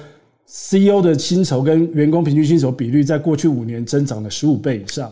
[0.47, 5.11] ，CEO 的薪酬跟员工平均薪酬比率在过去五年增长了十五倍以上。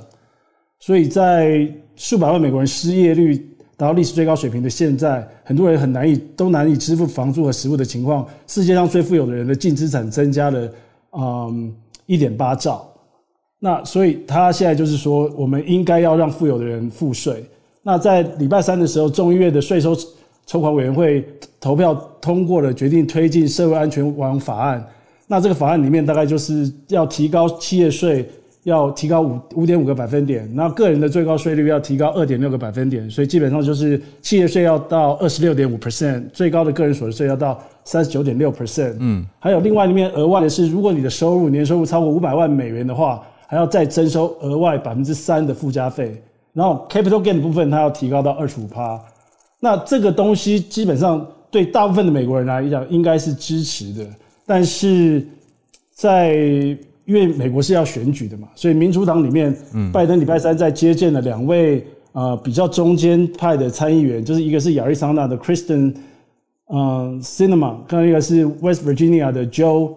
[0.78, 3.36] 所以在数百万美国人失业率
[3.76, 10.72] 达到历史最高水平的现在，很多人很难以都难以支付房租和食物的情况，世界上最富有的人的净资产增加了，
[11.18, 11.74] 嗯，
[12.06, 12.86] 一点八兆。
[13.58, 17.44] 那所以他现在就是说，我们应该要让富有的人付税。
[17.82, 19.96] 那在礼拜三的时候，众议院的税收
[20.46, 21.24] 筹款委员会
[21.60, 24.84] 投票通过了决定推进社会安全网法案。
[25.26, 28.28] 那这个法案里面大概就是要提高企业税。
[28.64, 38.96] 要提高五五点五个百分点，那个人的最高税率要提高二点六个百分点，所以基本上就是企业税要到二十六点五 percent，最高的个人所得税要到三十九点六 percent。
[38.98, 46.22] 嗯，还有另外里面额外的是，如果你的收入年收入超过五百万美元的话，还要再征收额外百分之三的附加费。
[46.52, 49.00] 然后 capital gain 的部分，它要提高到二十五趴。
[49.60, 54.06] 那这个东西基本上对大部分的美国人来讲应该是支持的，
[54.46, 55.26] 但是
[55.92, 56.34] 在
[57.04, 65.94] 因为美国是要选举的嘛，所以民主党里面，嗯拜登礼拜三在接见了两位呃比较中间派的参议员，就是一个是亚利桑那的 Kristen，
[66.72, 69.92] 嗯，Cinema，刚一个是 West Virginia 的 Joe，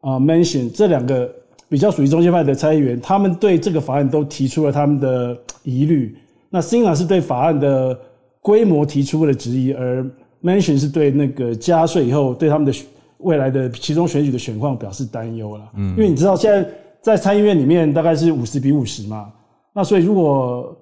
[0.00, 1.28] 啊，Mention，这两个
[1.72, 6.14] 比较属于中间派的参议员，他们对这个法案都提出了他们的疑虑。
[6.50, 7.98] 那 Cinema 是对法案的
[8.40, 10.04] 规模提出了质疑，而
[10.42, 12.72] Mention 是对那个加税以后对他们的。
[13.18, 16.68] 未来的其中选举的选况表示担忧了，嗯，因为你知道现在
[17.00, 19.32] 在参议院里面大概是五十比五十嘛，
[19.72, 20.76] 那所以如果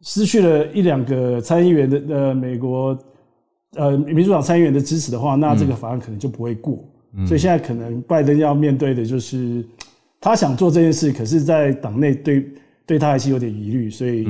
[0.00, 2.98] 失去了一两个参议员的呃美国
[3.76, 6.82] 呃民主党参议员的支持的话，那这个法案可能就不会过，
[7.26, 9.62] 所以现在可能拜登要面对的就是
[10.24, 12.46] 他想做这件事，可是在党内对
[12.86, 14.26] 对他还是有点疑虑，所以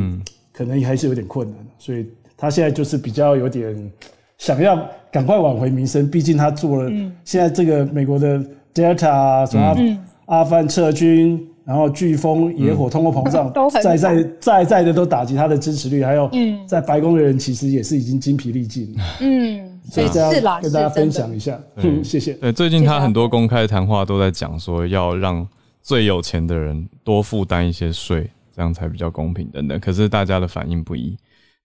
[0.52, 2.04] 可能还是有点困难，所以
[2.36, 3.90] 他现在就是比较有点。
[4.36, 4.76] 想要
[5.12, 6.90] 赶快挽回民生，毕竟他做了
[7.24, 16.28] 现在这个美国的 Delta 什么阿富汗撤军，然后飓风、野火、通货膨胀， 在在在在的都打击他的支持率，还有
[16.66, 18.94] 在白宫的人其实也是已经精疲力尽。
[19.22, 22.34] 嗯，所以这样跟大家分享一下，嗯， 谢谢。
[22.34, 25.46] 对，最近他很多公开谈话都在讲说，要让
[25.84, 29.78] 最有钱的人多负担一些税，这样才比较公平等等。
[29.78, 31.16] 可是大家的反应不一。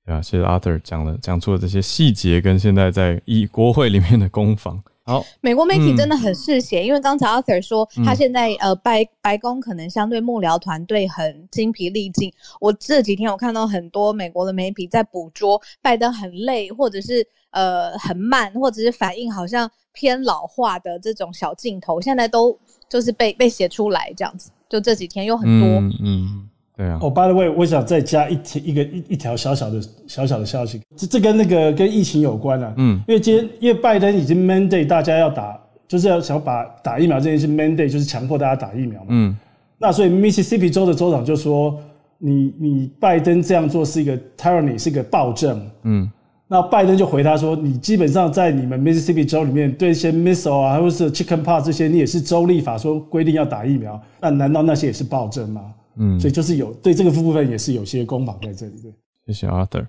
[0.05, 4.82] 啊，谢谢 Arthur 讲了讲出了这些细节，跟现在在议国会里面的攻防。
[5.03, 12.34] 好，美国媒体真的很嗜血，因为刚才 Arthur 说他现在呃白白宫可能相对幕僚团队很精疲力尽。
[12.59, 22.59] 我这几天我看到很多美国的媒体在捕捉拜登很累，或者是呃很慢，或者是反应好像偏老化的这种小镜头，现在都
[22.89, 24.49] 就是被被写出来这样子。
[24.67, 25.67] 就这几天又很多
[26.03, 26.45] 嗯。
[26.75, 32.73] 对啊，哦，by the way，我想再加一条一个一一条小小的小小的消息，这这跟那个跟疫情有关啊。
[32.77, 35.59] 嗯，因为今天因为拜登已经 mandate 大家要打，
[35.89, 39.07] 就是要想把打疫苗这件事 mandate 就是强迫大家打疫苗嘛。
[39.09, 39.35] 嗯，
[39.77, 41.77] 那所以 Mississippi 州的州长就说，
[42.17, 45.69] 你你拜登这样做是一个 tyranny，是一个暴政。
[45.83, 46.09] 嗯，
[46.52, 55.74] 那拜登就回他说，你基本上在你们 Mississippi 州里面对一些 missile 啊，或者是 chicken pox 这些，你也是州立法说规定要打疫苗，那难道那些也是暴政吗？
[55.97, 58.74] 嗯，所以就是有对这个部分也是有些攻防在这里。
[58.82, 58.91] 对，
[59.28, 59.86] 谢谢 Arthur。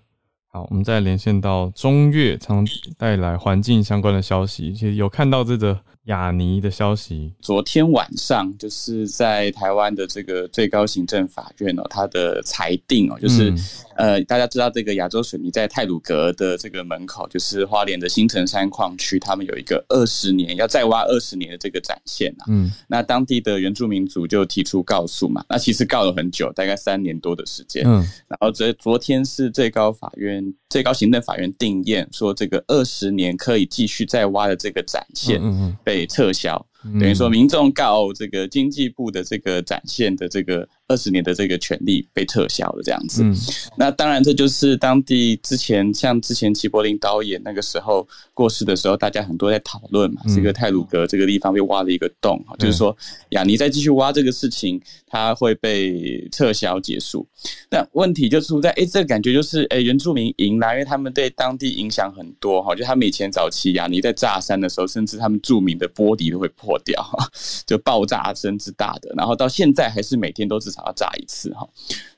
[0.52, 2.66] 好，我们再连线到中越，常
[2.98, 4.72] 带来环境相关的消息。
[4.72, 5.80] 其实有看到这个。
[6.10, 13.54] 雅尼的消息，昨天晚上就是在台湾的这个最高行政法院哦，他的裁定哦，就是
[13.96, 22.44] 呃，大家知道这个亚洲水泥在泰鲁阁的这个门口，就是花莲的新城山矿区，他们有一个二十年要再挖二十年的这个展现啊。
[22.48, 27.84] 嗯，那当地的原住民族就提出告诉嘛，那其实告了很久，大概三年多的时间。
[27.86, 35.76] 嗯，然后这昨天是最高法院最高行政法院定验说，这个二十年可以继续再挖的这个展现，嗯嗯。
[35.84, 36.66] 被撤销，
[37.00, 40.68] 等于说民众告这个经济部的这个展现的这个。
[40.90, 43.24] 二十年的这个权利被撤销了，这样子。
[43.76, 50.20] 那当然，这就是当地之前像之前齐柏林导演那个时候过世的时候，大家很多在讨论嘛。
[50.34, 52.94] 这个泰鲁格这个地方被挖了一个洞，就是说
[53.28, 57.24] 雅尼再继续挖这个事情，它会被撤销结束。
[57.70, 62.74] 那问题就出在，哎，这个感觉就是，哎，原住民赢了，因为他们对当地影响很多哈。
[62.74, 67.00] 就他们以前早期雅尼在炸山的时候，甚至他们著名的玻璃都会破掉，
[67.64, 69.14] 就爆炸声之大的。
[69.16, 70.79] 然后到现在还是每天都至少。
[70.86, 71.68] 要炸一次哈，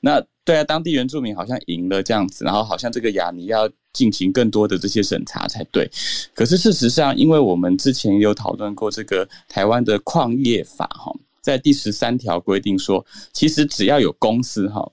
[0.01, 5.89] 那对啊，当地原住民好像赢了这样子，然后好像这个雅尼要进行更多的这些审查才对。
[6.33, 14.91] 可是事实上，因为我们之前有讨论过这个台湾的矿业法哈，在第十三条规定说，其实只要有公司哈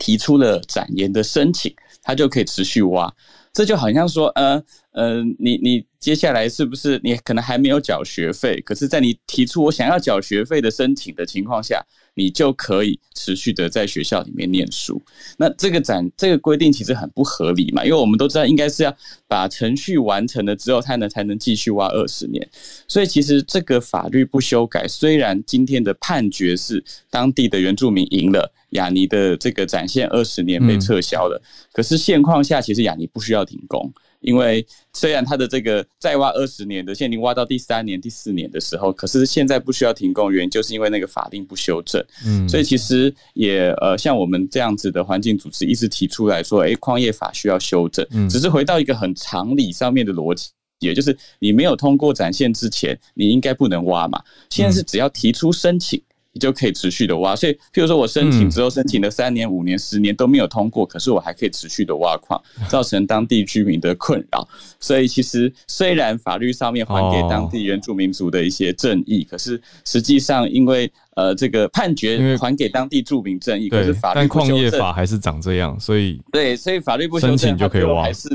[0.00, 3.14] 提出了展延的申请，它就可以持续挖。
[3.52, 8.60] 这就好像说，呃呃，你你接下来是不是你可能还没有缴学费？
[8.62, 11.80] 可是，在你提出我想要缴学费的申请的情况下，
[12.14, 15.00] 你就可以持续的在学校里面念书。
[15.36, 18.96] 那这个展这个规定其实很不合理嘛，因为我们都知道应该是要
[19.28, 22.48] 把程序完成了之后，才能才能继续挖二十年。
[22.88, 28.52] 所以，其实这个法律不修改，虽然今天的判决是当地的原住民赢了。
[28.70, 31.40] 雅尼的这个展现二十年被撤销了，
[31.72, 33.92] 可是现况下其实雅尼不需要停工，
[34.24, 42.04] 因为虽然它的这个再挖二十年的现在挖到第三年、第四年的时候，可是现在不需要停工，原因就是因为那个法令不修正。
[42.26, 50.50] 嗯，所以其实也呃，像我们这样子的环境组织一直提出来说，哎，矿业法需要修正，嗯只是回到一个很常理上面的逻辑，
[50.80, 54.22] 也就是你没有通过展现之前，你应该不能挖嘛。
[54.50, 56.02] 现在是只要提出申请。
[56.34, 64.46] 你就可以持续的挖，所以譬如说我申请之后申请了三年、五年、十年都没有通过，可是我还可以持续的挖矿，造成当地居民的困扰。
[64.80, 78.28] 所以其实虽然法律上面还给当地原住民族的一些正义，可是实际上因为呃这个判决还给当地住民正义，可是法律但矿业法还是长这样，所以对，所以法律不申请就可以挖，还是。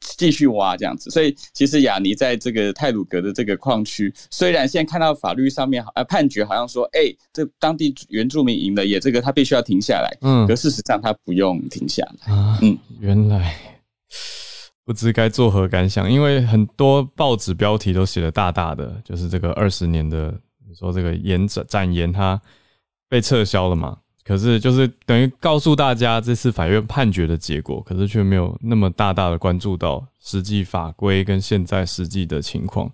[0.00, 12.32] 继续挖这样子，所以其实雅尼在这个泰鲁格的这个矿区，虽然现在看到法律上面呃判决好像说，哎，这当地原住民赢了，也这个他必须要停下来，嗯，可事实上他不用停下来，
[12.62, 13.56] 嗯，原来
[14.84, 20.32] 不知该作何感想，因为很多报纸标题都写的大大的，就是这个二十年的，
[20.68, 22.40] 你说这个延展展延它
[23.08, 23.98] 被撤销了嘛？
[24.26, 32.90] 可是，就是等于告诉大家这次法院判决的结果，可是却没有那么大大的关注到实际法规跟现在实际的情况。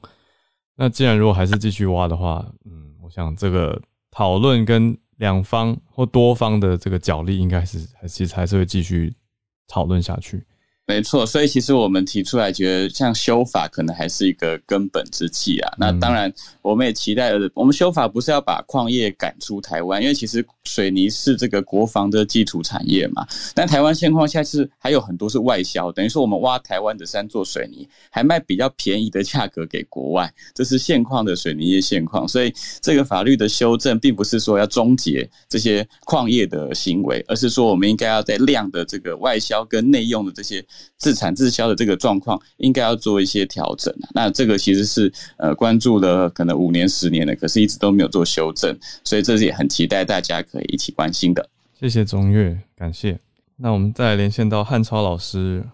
[0.77, 3.81] 那既然如果还是继续挖的话，嗯，我想这个
[4.11, 9.15] 讨论跟两方或多方的这个角力，应该是还其实还是会继续
[9.67, 10.45] 讨论下去。
[10.85, 15.73] 没错，所以其实我们提出来，觉得像修法可能还是一个根本之计啊。
[15.79, 16.31] 那当然，
[16.61, 23.25] 我们也期待，我们修法不是要把矿业赶出台湾，因为其实水泥是这个国防的基础产业嘛。
[23.55, 32.27] 但台湾现况下是还有很多是外销，等于说我们挖台湾的山做水泥，还卖比较便宜的价格给国外，这是现况的水泥业现况。
[32.27, 40.63] 所以这个法律的修正，并不是说要终结这些矿业的行为，而是说我们应该要在量的这个外销跟内用的这些。
[40.97, 51.49] 自产自销的这个状况应该要做一些调整那这个其实是呃关注了可能五年十年了，可是一直都没有做修正，所以这是也很期待大家可以一起关心的。
[51.79, 53.19] 谢谢钟越，感谢。
[53.57, 55.65] 那我们再连线到汉超老师。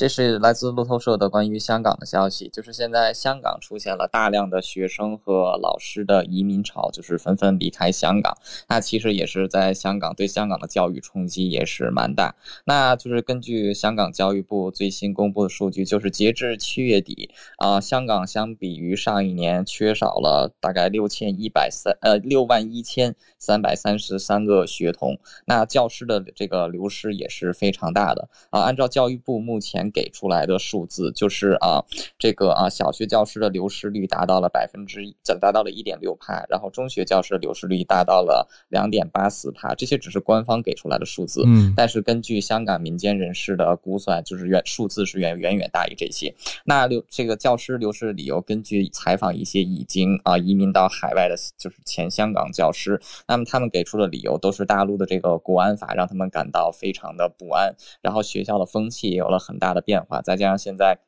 [0.00, 8.34] 这是来自路透社的关于香港的消息，就是现在香港出现了大量的学生和老师的移民潮，就是纷纷离开香港。
[8.66, 12.34] 那其实也是在香港对香港的教育冲击也是蛮大。
[12.64, 17.28] 那就是根据香港教育部最新公布的数据，就是截至七月底
[17.58, 25.18] 啊，香港相比于上一年缺少了大概六千一百三呃六万一千三百三十三个学童。
[25.44, 28.62] 那教师的这个流失也是非常大的啊。
[28.62, 31.84] 按照教育部目前给出来的数字就是啊，
[32.18, 46.34] 这个啊，小学教师的流失率达到了百分之一，达到了一点六帕，然后中学教师的流失率达到了两点八四帕，这些只是官方给出来的数字，嗯，但是根据香港民间人士的估算，就是远数字是远远远大于这些。
[46.64, 59.80] 那流这个教师流失的理由，根据采访一些已经啊移民到海外的，就是前香港教师，那么他们给出的理由都是大陆的这个国安法让他们感到非常的不安，然后学校的风气也有了很大的。
[59.80, 60.98] 变化，再加上现在。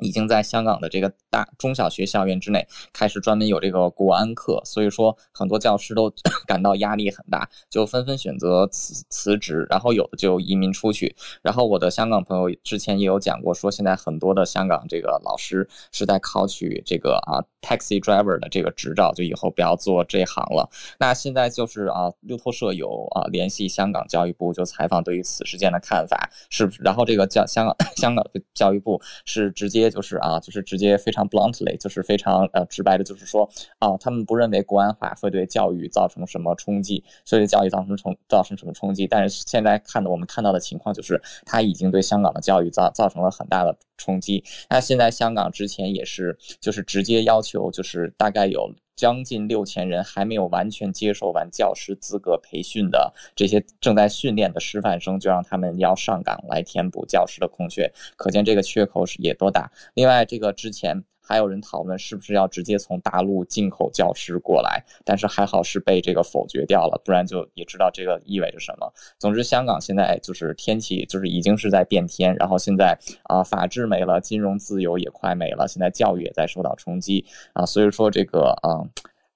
[0.00, 6.12] 已经在香港的这个大中小学校园之内开始专门有这个国安课，所以说很多教师都
[6.48, 11.14] 感到压力很大，就纷纷选择辞辞职，然后有的就移民出去。
[11.42, 20.68] 然后我的香港朋友之前也有讲过，说现在很多的香港这个老师是在考取这个啊 taxi driver 的这个执照，就以后不要做这行了。
[20.98, 26.82] 那现在就是啊，路透社有啊联系香港教育部，就采访对于此事件的看法，是不是？
[26.82, 29.90] 然后这个教香港 香港的教育部是直接。
[29.94, 33.48] 就是啊，就是直接非常 bluntly，就是非常呃直白的，就是说
[33.78, 39.06] 啊，他们不认为国安法会对教育造成什么冲击，所以教育造成冲造成什么冲击。
[39.06, 44.44] 但是现在看的我们看到的情况就是，它已经对香港的教育造造成了很大的冲击。
[44.70, 59.70] 那现在香港之前也是，就是直接要求，就是大概有将近六千人还没有完全接受完教师资格培训的这些正在训练的师范生，就让他们要上岗来填补教师的空缺，可见这个缺口是也多大。
[59.94, 61.04] 另外，这个之前。
[61.26, 68.92] 还有人讨论是不是要直接从大陆进口教师过来，但是还好是被这个否决掉了，不然就也知道这个意味着什么。
[69.18, 78.84] 总之，香港现在就是天气就是已经是在变天，然后现在啊，法治没了，金融自由也快没了，现在教育也在受到冲击啊，所以说这个啊。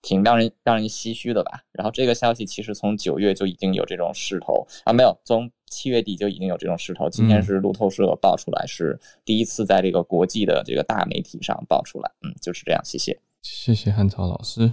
[0.02, 1.62] 挺让人让人唏嘘的吧。
[1.72, 7.08] 然后这个消息其实从九月就已经有这种势头啊，没有，从七月底就已经有这种势头。
[7.10, 12.10] 今天是路透社爆出来，是第一次在这个国际的这个大媒体上爆出来。
[12.22, 12.80] 嗯，就是这样。
[12.84, 14.72] 谢谢，谢谢汉朝老师。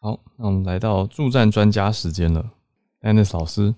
[0.00, 2.52] 好，那我们来到助战专家时间了
[3.02, 3.74] ，Anne 老师。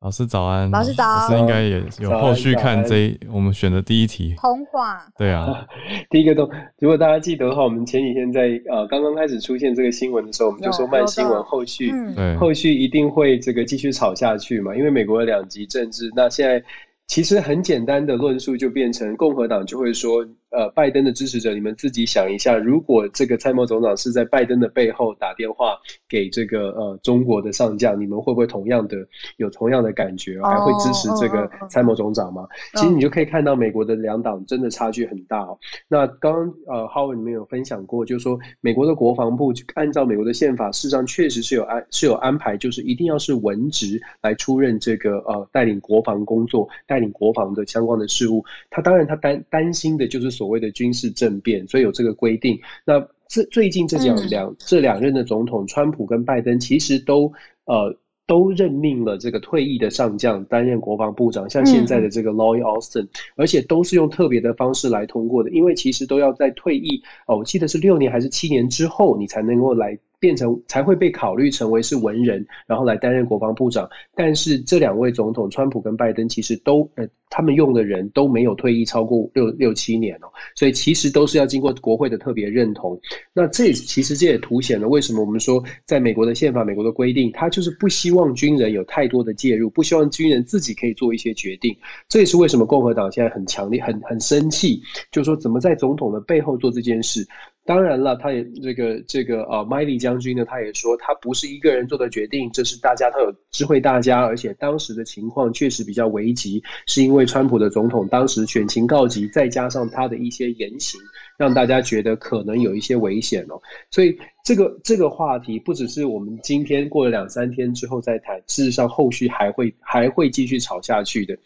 [0.00, 4.34] 老师早安，老师早，老师应该也有后续看这我们选的第一题。
[4.36, 5.66] 通话，对啊，
[6.10, 16.62] 第一个都，如果大家记得的话，我们前几天在呃刚刚开始出现这个新闻的时候，我们就说慢新闻后续，对，后续一定会这个继续炒下去嘛，因为美国的两极政治，那现在
[17.06, 20.26] 其实很简单的论述就变成共和党就会说。
[20.56, 25.76] 呃，拜登的支持者，你们自己想一下，如果这个参谋总长是在拜登的背后打电话
[26.08, 28.96] 给这个呃中国的上将，你们会不会同样的
[29.36, 32.46] 有同样的感觉，还会支持这个参谋总长吗？
[32.72, 35.58] 其实你就可以看到美国的两党真的差距很大哦。
[35.88, 48.42] 那刚刚呃，Howard 你们有分享过，就是说美国的国防部按照美国的宪法，事实上确实是有安是有安排，就是一定要是文职来出任这个呃带领国防工作、带领国防的相关的事务。
[48.70, 50.45] 他当然他担担心的就是所。
[50.46, 52.56] 所谓的军事政变，所以有这个规定。
[52.84, 57.32] 那这最近这两两这两任的总统，川普跟拜登，其实都
[57.64, 69.98] 呃都任命了这个退役的上将担任国防部长，像现在的这个 Lloyd Austin，而且都是用特别的方式来通过的，因为其实都要在退役哦，我记得是六年还是七年之后，你才能够来。
[70.18, 73.88] 变成才会被考虑成为是文人，然后来担任国防部长。
[74.14, 82.98] 但是这两位总统，川普跟拜登，其实都呃，他们用的人都没有退役超过六六七年哦，所以其实都是要经过国会的特别认同。
[83.32, 91.76] 那这其实这也凸显了为什么我们说，在美国的宪法、美国的规定，他就是不希望军人有太多的介入，不希望军人自己可以做一些决定。
[92.08, 97.26] 这也是为什么共和党现在很强烈、很很生气，就是说怎么在总统的背后做这件事。
[97.66, 111.00] 当然了，他也这个这个呃，麦利将军呢，他也说他不是一个人做的决定，这是大家他有知会大家，而且当时的情况确实比较危急，是因为川普的总统当时选情告急，再加上他的一些言行，
[111.36, 113.60] 让大家觉得可能有一些危险哦。
[113.90, 121.36] 所以这个这个话题不只是我们今天过了两三天之后再谈，事实上后续还会还会继续吵下去的。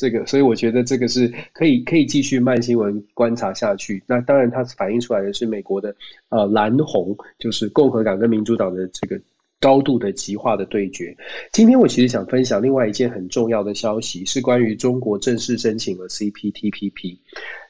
[0.00, 4.02] 这个，所以我觉得这个是可以可以继续慢新闻观察下去。
[4.06, 5.94] 那当然，它反映出来的是美国的
[6.30, 9.20] 呃蓝红，就是共和党跟民主党的这个
[9.60, 11.14] 高度的极化的对决。
[11.52, 17.18] 今天我其实想分享另外一件很重要的消息，是关于中国正式申请了 CPTPP。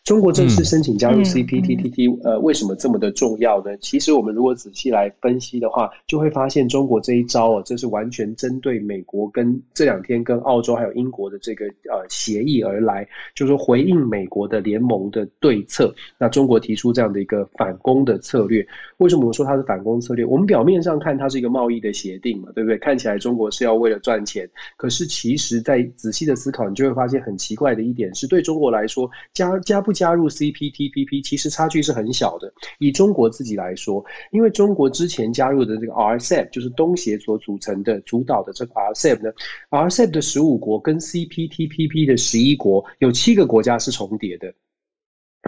[0.02, 3.76] 中国正式申请加入 CPTPP，呃，为什么这么的重要呢？
[3.76, 15.94] 其实我们如果仔细来分析的话，就会发现中国这一招哦，这是完全针对美国跟这两天跟澳洲还有英国的这个呃协议而来，就是回应美国的联盟的对策。
[16.18, 20.24] 那中国提出这样的一个反攻的策略，为什么我说它是反攻策略？
[20.24, 22.76] 我们表面上看它是一个贸易的协定嘛，对不对？
[22.78, 29.89] 看起来中国是要为了赚钱，可是其实在仔细的思考，你就会发现很奇怪的一点是，对中国来说加加不。
[29.90, 32.54] 不加入 CPTPP，其实差距是很小的。
[32.78, 39.32] 以中国自己来说，因为中国之前加入的这个 RCEP，就是东协所组成的主导的这个 RCEP 呢
[39.68, 44.54] ，RCEP 的十五国跟 CPTPP 的十一国有七个国家是重叠的，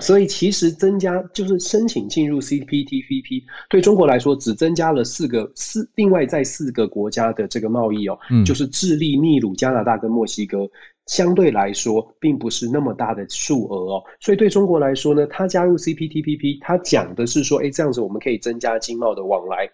[0.01, 10.68] 所以其实增加就是申请进入 CPTPP，对中国来说只增加了四个四，另外在四个国家的这个贸易哦，就是智利、秘鲁、加拿大跟墨西哥。
[11.07, 19.68] 相对来说，并不是那么大的数额哦，所以对中国来说呢，它加入 CPTPP，它讲的是说，哎，这样子我们可以增加经贸的往来。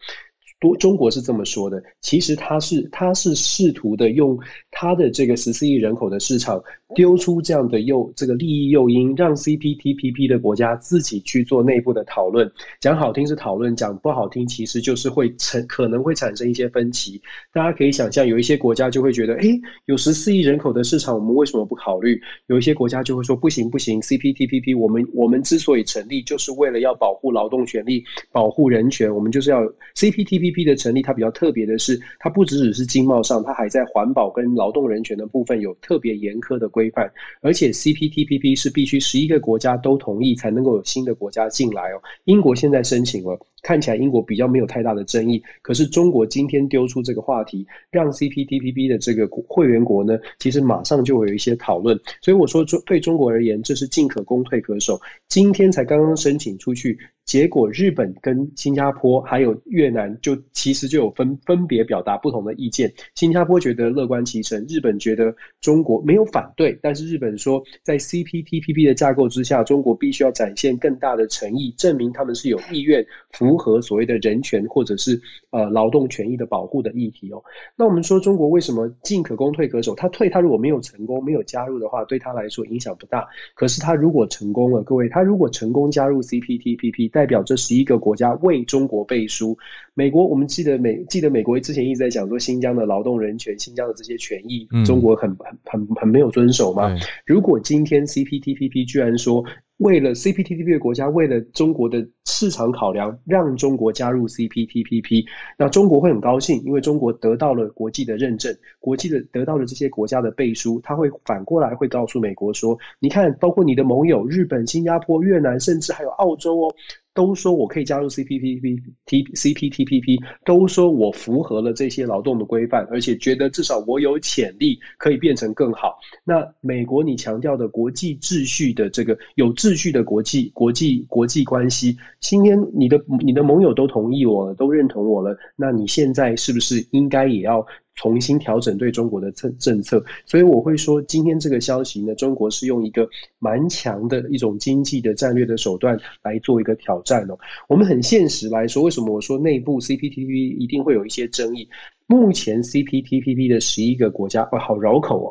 [0.60, 4.36] 多中国是这么说的，其实他是他是试图的用
[4.72, 6.60] 他的这个十四亿人口的市场
[6.96, 12.50] 丢出这样的诱这个利益诱因，让 CPTPP 的国家自己去做内部的讨论。
[12.80, 17.22] 讲好听是讨论，讲不好听其实就是会成可能会产生一些分歧。
[17.52, 19.46] 大家可以想象，有一些国家就会觉得，哎，
[19.84, 22.20] 有十四亿人口的市场，我们为什么不考虑？
[22.48, 28.02] 有一些国家就会说，不行不行，CPTPP 我们我们之所以成立，就是为了要保护劳动权利、
[28.32, 29.62] 保护人权，我们就是要
[29.94, 30.47] CPTPP。
[30.50, 37.10] P P 的成立，它比较特别的是，它不只只是经贸上，它还在环保跟劳动人权的部分有特别严苛的规范。
[37.40, 42.00] 而且 CPTPP 是必须十一个国家都同意才能够有新的国家进来哦。
[42.24, 43.38] 英国现在申请了。
[43.62, 51.98] 看起来英国比较没有太大的争议，可是中国今天丢出这个话题，让 CPTPP 的这个会员国呢，其实马上就会有一些讨论。
[52.20, 55.00] 所以我说中对中国而言，这是进可攻退可守。
[55.28, 62.92] 今天才刚刚申请出去，结果日本跟新加坡还有越南就其实就有分分别表达不同的意见。
[63.14, 73.47] 新加坡觉得乐观其成，日本觉得中国没有反对，但是日本说在 CPTPP 的架构之下，中国必须要展现更大的诚意，证明他们是有意愿服。
[73.48, 75.20] 符合所谓的人权或者是
[75.50, 77.42] 呃劳动权益的保护的议题哦。
[77.76, 79.94] 那我们说中国为什么进可攻退可守？
[79.94, 83.26] 他退他如果没有成功没有加入的话，对他来说影响不大。
[83.54, 89.56] 可是他如果成功了，各位他如果成功加入 CPTPP，代表这十一个国家为中国背书。
[89.98, 96.96] 美国我们记得美记得美国之前一直在讲说新疆的劳动人权、新疆的这些权益，中国很很很很没有遵守吗？
[97.26, 99.44] 如果今天 CPTPP 居然说。
[99.78, 105.24] 为了 CPTPP 的国家，为了中国的市场考量，让中国加入 CPTPP，
[105.56, 116.74] 那中国会很高兴，因为中国得到了国际的认证，国际的得到了这些国家的背书，他会反过来会告诉美国说，你看，包括你的盟友日本、新加坡、越南，甚至还有澳洲哦。
[117.18, 125.98] 都说我可以加入 CPTPP、T CPTPP，都说我符合了这些劳动的规范，而且觉得至少我有潜力可以变成更好。
[126.22, 137.66] 那美国你强调的国际秩序的这个有秩序的国际国际国际关系，今天你的你的盟友都同意我了，都认同我了，那你现在是不是应该也要？
[137.98, 143.08] 重新调整对中国的政政策，所以我会说，今天这个消息呢，中国是用一个
[143.40, 147.36] 蛮强的一种经济的战略的手段来做一个挑战哦。
[147.68, 151.68] 我们很现实来说，为什么我说内部 CPTP 一定会有一些争议？
[152.06, 155.28] 目前 CPTPP 的十一个国家，哇，好绕口哦。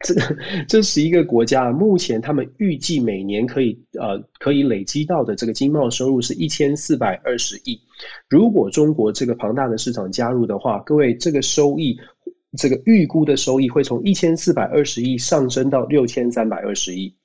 [0.00, 0.14] 这
[0.68, 7.80] 这十一个国家，目前他们预计每年可以呃可以累积到的这个经贸收入是一千四百二十亿。
[8.28, 11.98] 如果中国这个庞大的市场加入的话，各位这个收益，
[12.58, 17.16] 这个预估的收益会从一千四百二十亿上升到六千三百二十亿，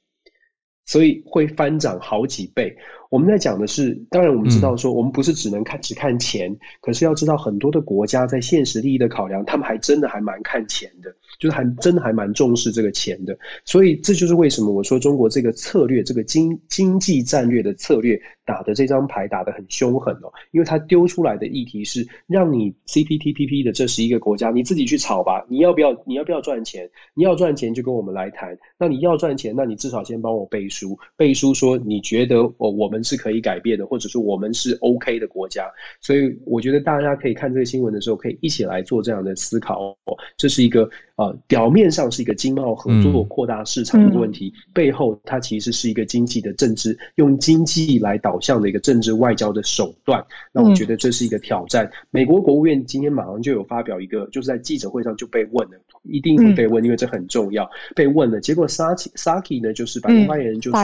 [0.85, 2.73] 所以会翻涨好几倍。
[3.09, 11.13] 我们在讲的是，当然我们知道说，我们不是只能看只看钱，可是要知道很多的国家在现实利益的考量，他们还真的还蛮看钱的。
[11.39, 26.89] 就是还真的还蛮重视这个钱的，所以这就是为什么我说中国这个策略，这个经经济战略的策略打的这张牌打得很凶狠哦，因为他丢出来的议题是让你 CPTPP 的这十一个国家你自己去炒吧，你要不要你要不要赚钱？
[27.13, 28.57] 你要赚钱就跟我们来谈。
[28.77, 35.69] 那你要赚钱，那你至少先帮我背书，背书说你觉得我我们是可以改变的，或者是我们是 OK 的国家。
[36.01, 40.89] 所以我觉得大家可以看这个新闻的时候，可以一起来做这样的思考哦，这是一个
[41.21, 41.33] 啊。
[41.47, 50.23] 表面上是一个经贸合作、扩大市场的问题，背后它其实是一个经济的政治，用经济来导向的一个政治外交的手段。
[50.51, 51.89] 那我觉得这是一个挑战。
[52.09, 57.69] 美国国务院今天马上就有发表一个，就是在记者会上就被问了，一定会被问，因为这很重要。
[57.95, 60.79] 被问了，结果 Saki Saki 呢，就是白宫发言人就说。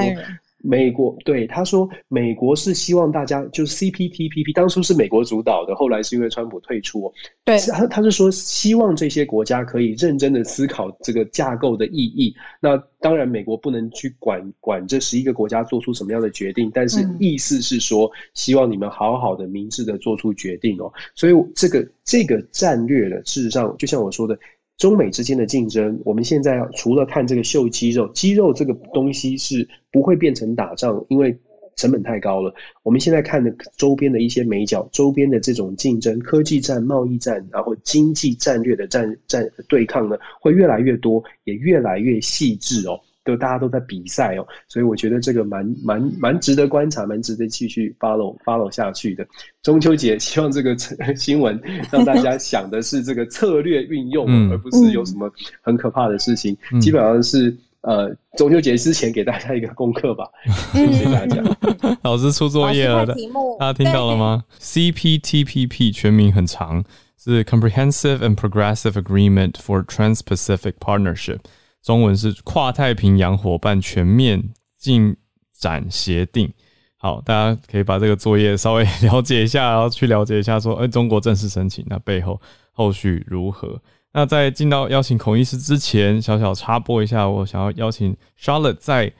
[0.67, 7.09] 美国对他说，美国是希望大家就是 CPTPP 当初是美国主导的，后来是因为川普退出。
[7.45, 12.35] 对，他他是说希望这些国家可以认真的思考这个架构的意义。
[12.59, 20.91] 那当然，美国不能去管管这十一个国家做出什么样的决定，但是意思是说，希望你们好好的、明智的做出决定哦。
[21.15, 24.37] 所以这个这个战略的，事实上就像我说的。
[24.77, 31.35] 中美之间的竞争，我们现在除了看这个秀肌肉，肌肉这个东西是不会变成打仗，因为
[31.75, 32.53] 成本太高了。
[32.83, 42.99] 我们现在看的周边的一些美角，周边的这种竞争、科技战、贸易战，然后经济战略的战战对抗呢，会越来越多，也越来越细致哦。
[43.27, 49.27] 都大家都在比赛哦，所以我觉得这个蛮蛮蛮值得观察，蛮值得继续 follow follow 下去的。
[49.61, 50.75] 中秋节，希望这个
[51.17, 51.61] 新闻
[51.91, 55.29] 让大家想的是这个策略运用，而不是有什么
[55.61, 56.57] 很可怕的事情。
[56.79, 60.25] 基本上是呃，中秋节之前给大家一个功课吧。
[60.73, 61.43] 谢谢大家。
[62.03, 63.13] 老师出作业了的，
[63.59, 66.83] 大家听到了吗？CPTPP 全名很长，
[67.21, 71.39] 是 Comprehensive and Progressive Agreement for Trans-Pacific Partnership。
[71.87, 74.43] 中文是跨太平洋伙伴全面
[74.77, 75.15] 进
[75.57, 76.51] 展协定。
[76.97, 82.41] 好，大家可以把这个作业稍微了解一下，然后去了解一下，说，哎，中国正式申请，那背后
[82.73, 83.81] 后续如何？
[84.11, 89.13] 那在进到邀请孔医师之前，小小插播一下，我想要邀请 Charlotte 再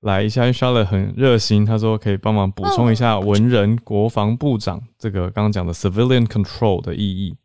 [0.00, 7.36] 来一下，因为 Charlotte 很热心，他说可以帮忙补充一下文人国防部长这个刚刚讲的 civilian control 的意义。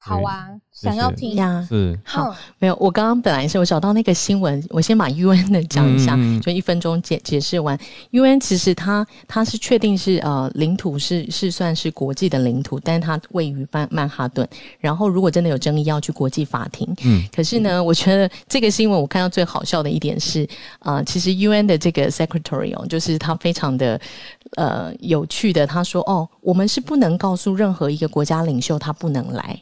[0.00, 0.48] 好啊。
[0.80, 2.76] 想要听呀，是好，没有。
[2.80, 7.76] 我刚刚本来是我找到那个新闻，我先把 UN 的讲一下，就一分钟解解释完。
[8.12, 14.48] UN 其实它它是确定是呃领土是是算是国际的领土，但是它位于曼曼哈顿。
[14.78, 16.86] 然后如果真的有争议，要去国际法庭。
[17.04, 20.48] 嗯，可是呢，我觉得这个新闻我看到最好笑的一点是，
[20.80, 24.00] 呃，其实 UN 的这个 Secretary 哦，就是他非常的
[24.56, 29.60] 呃有趣的，他说哦，我们是不能告诉任何一个国家领袖他不能来。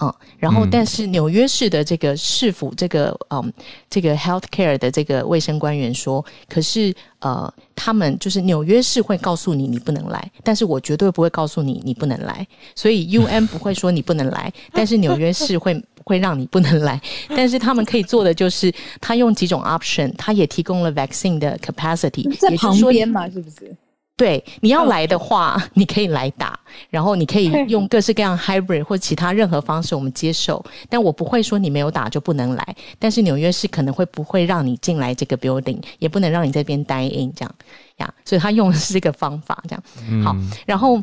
[0.00, 3.52] 嗯，然后但是纽约市的这个市府这个嗯
[3.90, 12.46] 这个 health care 的这个卫生官员说，可是呃他们就是纽约市会告诉你你不能来，但是我绝对不会告诉你你不能来，
[12.76, 23.76] 所以 UN 不会说你不能来，但是纽约市会会让你不能来，但是他们可以做的就是他用几种 option，他也提供了 vaccine 的 capacity，在旁边嘛，是不是？
[24.18, 26.58] 对，你要来的话，你可以来打，
[26.90, 30.62] 然后你可以用各式各样 hybrid 或其他任何方式，我们接受。
[30.90, 32.76] 但我不会说你没有打就不能来。
[32.98, 37.54] 但是纽约市可能会不会让你进来这个 building，也不能让你这边待 in 这样
[37.98, 38.12] 呀。
[38.24, 41.00] 所以他用的是这个方法，这样好，然后。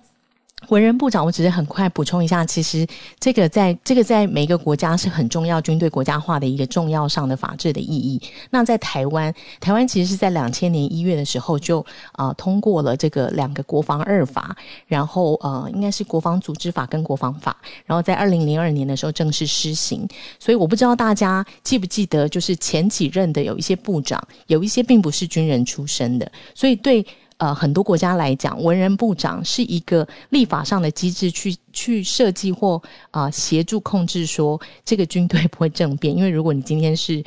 [0.70, 2.86] 文人部长，我只是很快补充一下，其实
[3.20, 8.22] 这个在这个在每一个国家是很重要，军队国家化的一个重要上的法治的意义。
[8.50, 14.56] 那在台湾，台湾其实是在两千年一月的时候就啊通过了这个两个国防二法，
[14.88, 17.56] 然后呃应该是国防组织法跟国防法，
[17.86, 20.08] 然后在二零零二年的时候正式施行。
[20.40, 27.06] 所以我不知道大家记不记得，就是前几任的有一些部长，有一些并不是军人出身的，所以对。
[27.38, 32.82] 呃，很多国家来讲，文人部长是一个立法上的机制，去去设计或
[33.12, 36.16] 啊协助控制，说这个军队不会政变。
[36.16, 37.22] 因为如果你今天是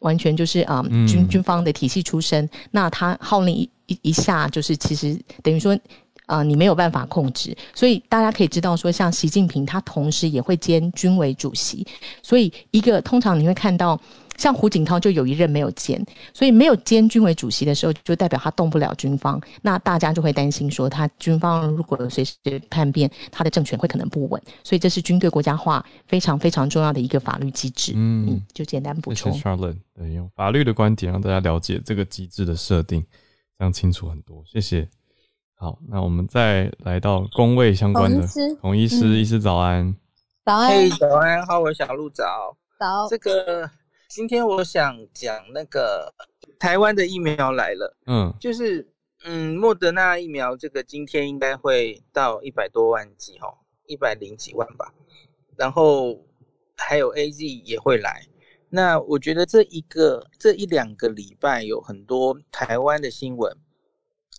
[0.00, 5.78] 完全就是啊军军方的体系出身，那他号令一一一下，就是其实等于说
[6.26, 7.56] 啊你没有办法控制。
[7.72, 11.86] 所以大家可以知道说，像习近平他同时也会兼军委主席，
[12.20, 14.00] 所以一个通常你会看到。
[14.36, 19.40] 像胡锦涛就有一任没有兼，所以没有兼军委主席的时候，就代表他动不了军方。
[19.60, 22.36] 那大家就会担心说，他军方如果随时
[22.70, 24.42] 叛变，他的政权会可能不稳。
[24.64, 27.92] 所以这是军队国家化非常非常重要的一个法律机制。
[27.94, 29.32] 嗯，就简单补充。
[29.32, 33.04] Charlotte，对，用法律的观点让大家了解这个机制的设定，
[33.58, 34.42] 这样清楚很多。
[34.46, 34.88] 谢谢。
[35.54, 38.26] 好，那我们再来到工位相关的
[38.60, 39.94] 洪医师，医师早安。
[40.44, 42.24] 早安，早安，好，我小鹿早。
[42.78, 43.06] 早。
[43.08, 43.70] 这个。
[44.14, 46.12] 今天我想讲那个
[46.58, 48.86] 台湾的疫苗来了，嗯，就是
[49.24, 53.48] 嗯，莫德纳疫苗这个今天应该会到一百多万剂哈，
[53.86, 54.92] 一百零几万吧，
[55.56, 56.20] 然后
[56.76, 58.26] 还有 A Z 也会来。
[58.68, 63.56] 那我觉得这一个这一两个礼拜有很多台湾的新闻，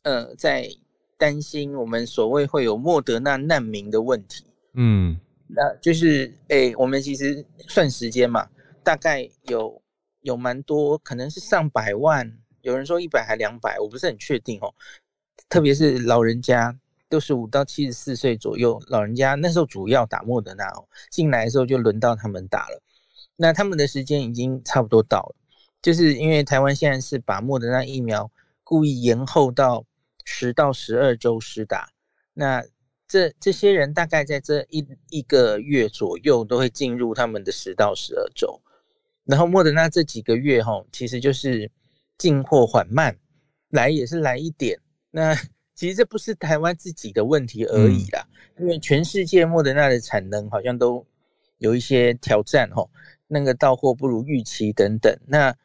[0.03, 0.69] 呃，在
[1.17, 4.45] 担心我们所谓会有莫德纳难民的问题，
[4.75, 5.17] 嗯，
[5.47, 8.47] 那就是哎，我们其实算时间嘛。
[8.83, 9.81] 大概有
[10.21, 14.73] 有蛮多，可能是上百万，有人说一百还两百，我不是很确定哦。
[15.49, 16.77] 特别是老人家，
[17.09, 22.81] 六十五到七十四岁左右，老人家那时候主要打莫德纳哦，进来的时候就轮到他们打了。
[23.35, 25.35] 那他们的时间已经差不多到了，
[25.81, 28.31] 就是因为台湾现在是把莫德纳疫苗
[28.63, 29.85] 故意延后到
[30.23, 31.89] 十到十二周施打，
[32.33, 32.63] 那
[33.07, 38.61] 这这些人大概在这一一个月左右都会进入他们的十到十二周。
[39.25, 41.71] 然后莫德纳这几个月哈，其实就是
[42.17, 43.17] 进货缓慢，
[43.69, 44.77] 来也是来一点。
[45.11, 45.33] 那
[45.73, 48.27] 其实这不是台湾自己的问题而已啦，
[48.59, 51.05] 因为全世界莫德纳的产能好像都
[51.57, 52.85] 有一些挑战哈，
[53.27, 55.17] 那个到货不如预期等等。
[55.25, 55.55] 那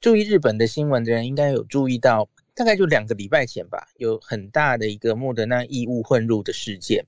[0.00, 7.04] 注意日本的新闻的人应该有注意到，大概就两个礼拜前吧，有很大的一个莫德纳异物混入的事件。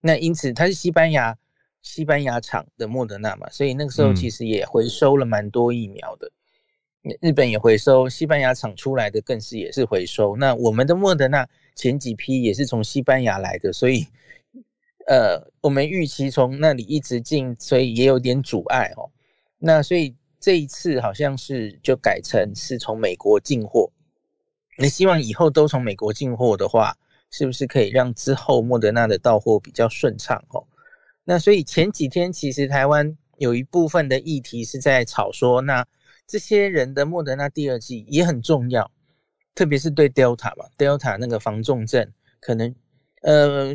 [0.00, 1.36] 那因此它是西班牙。
[1.84, 6.28] 西班牙厂的莫德纳嘛，所以那个时候其实也回收了蛮多疫苗的。
[7.20, 10.34] 日本也回收，西班牙厂出来的更是也是回收。
[10.34, 14.06] 那我们的莫德纳前几批也是从西班牙来的，所以
[15.06, 19.10] 呃，我们预期从那里一直进，所以也有点阻碍哦。
[19.58, 23.90] 那所以这一次好像是就改成是从美国进货。
[24.78, 26.96] 那希望以后都从美国进货的话，
[27.30, 30.66] 是不是可以让之后莫德纳的到货比较顺畅哦？
[31.24, 35.86] 那所以前几天其实台湾有一部分的议题是在吵说，那
[36.26, 38.90] 这些人的莫德纳第二剂也很重要，
[39.54, 42.74] 特别是对 Delta 嘛，Delta 那个防重症可能
[43.22, 43.74] 呃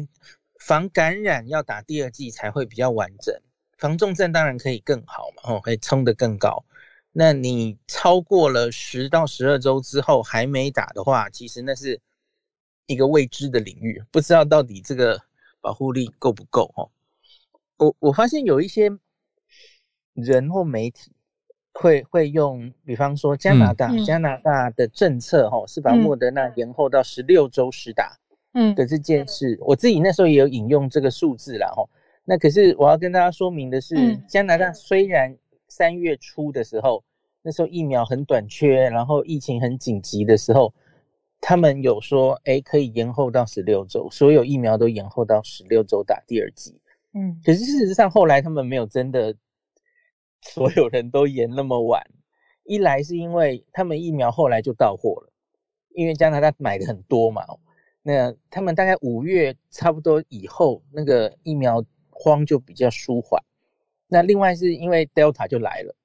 [0.59, 3.35] 防感染要打第二剂才会比较完整，
[3.77, 6.63] 防重症当然可以更好嘛，哦可以冲得更高。
[7.11, 11.99] 那你超过了十到十二周之后还没打的话，其实那是
[12.85, 15.19] 一个未知的领域，不知道到底这个
[15.59, 16.89] 保护力够不够哦。
[17.79, 18.89] 我我发现有一些
[20.13, 21.11] 人或媒体
[21.71, 28.17] 会会用，比方说加拿大，加拿大的政策哈是把莫德纳延后到十六周时打，
[28.53, 31.83] 嗯的这件事，我自己那时候也有引用这个数字啦哈。
[32.25, 33.95] 那可是我要跟大家说明的是，
[34.27, 35.35] 加拿大虽然
[35.67, 37.03] 三月初的时候，
[37.41, 40.73] 那时候疫苗很短缺，然后疫情很紧急的时候，
[41.39, 46.77] 他们有说，哎，可以延后到十六周，所有疫苗都延后到十六周打第二剂。
[47.13, 49.35] 嗯，可是事实上后来他们没有真的
[50.41, 52.01] 所有人都延那么晚，
[52.63, 55.31] 一来是因为他们疫苗后来就到货了，
[55.95, 57.43] 因为加拿大买的很多嘛，
[58.03, 63.41] 那他们大概五月差不多以后，那个疫苗荒就比较舒缓。
[64.07, 65.95] 那另外是因为 Delta 就来了，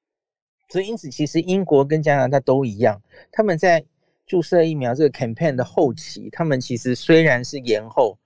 [0.68, 3.00] 所以因此其实英国跟加拿大都一样，
[3.30, 3.84] 他们在
[4.26, 8.18] 注射疫苗这个 campaign 的后期，他们其实虽然是延后，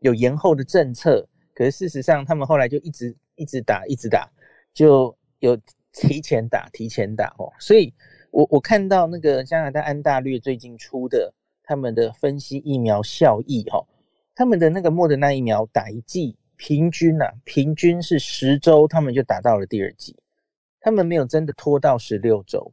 [0.00, 1.26] 有延后的政策，
[1.56, 4.30] 可是事实上他们后来就一直一直打，一直打，
[4.72, 5.58] 就有
[5.92, 7.52] 提前打，提前打哦。
[7.58, 7.92] 所以
[8.30, 11.34] 我我看到那个加拿大安大略最近出的
[11.64, 13.84] 他们的分析疫苗效益哈，
[14.34, 16.36] 他们的那个莫德纳疫苗打一剂。
[16.58, 20.16] 平均呐，平均是十周，他们就打到了第二季，
[20.80, 22.72] 他们没有真的拖到十六周，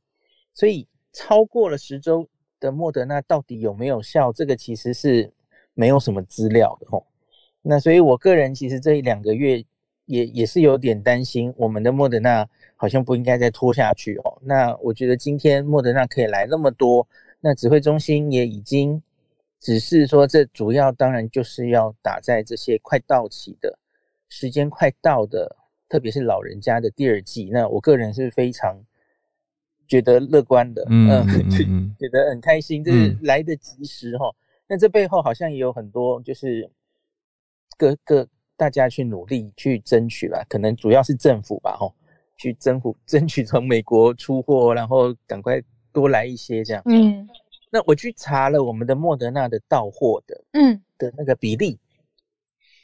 [0.53, 2.25] 所以超过了十周
[2.61, 5.29] 的莫德纳到底有没有效，这个其实是
[5.73, 7.05] 没有什么资料的吼。
[7.63, 9.63] 那所以我个人其实这一两个月
[10.05, 14.37] 也也是有点担心，我们的莫德纳好像不应该再拖下去哦。
[14.43, 17.07] 那我觉得今天莫德纳可以来那么多，
[17.39, 19.01] 那指挥中心也已经。
[19.65, 23.79] 只是说，这主要当然就是要打在这些快到期的
[24.27, 25.55] 时间快到的，
[25.87, 27.49] 特别是老人家的第二季。
[27.49, 28.77] 那我个人是非常
[29.87, 31.25] 觉得乐观的，嗯，
[31.97, 34.29] 觉得很开心，就是来得及时哈。
[34.67, 36.69] 那这背后好像也有很多，就是
[37.77, 41.91] 各各大家去努力去争取吧，可能主要是政府吧，哈，
[42.37, 47.27] 去争取 争取从美国出货，然后赶快多来一些这样，嗯。
[47.75, 51.79] 那我去查了我们的莫德纳的到货的，嗯，的那个比例。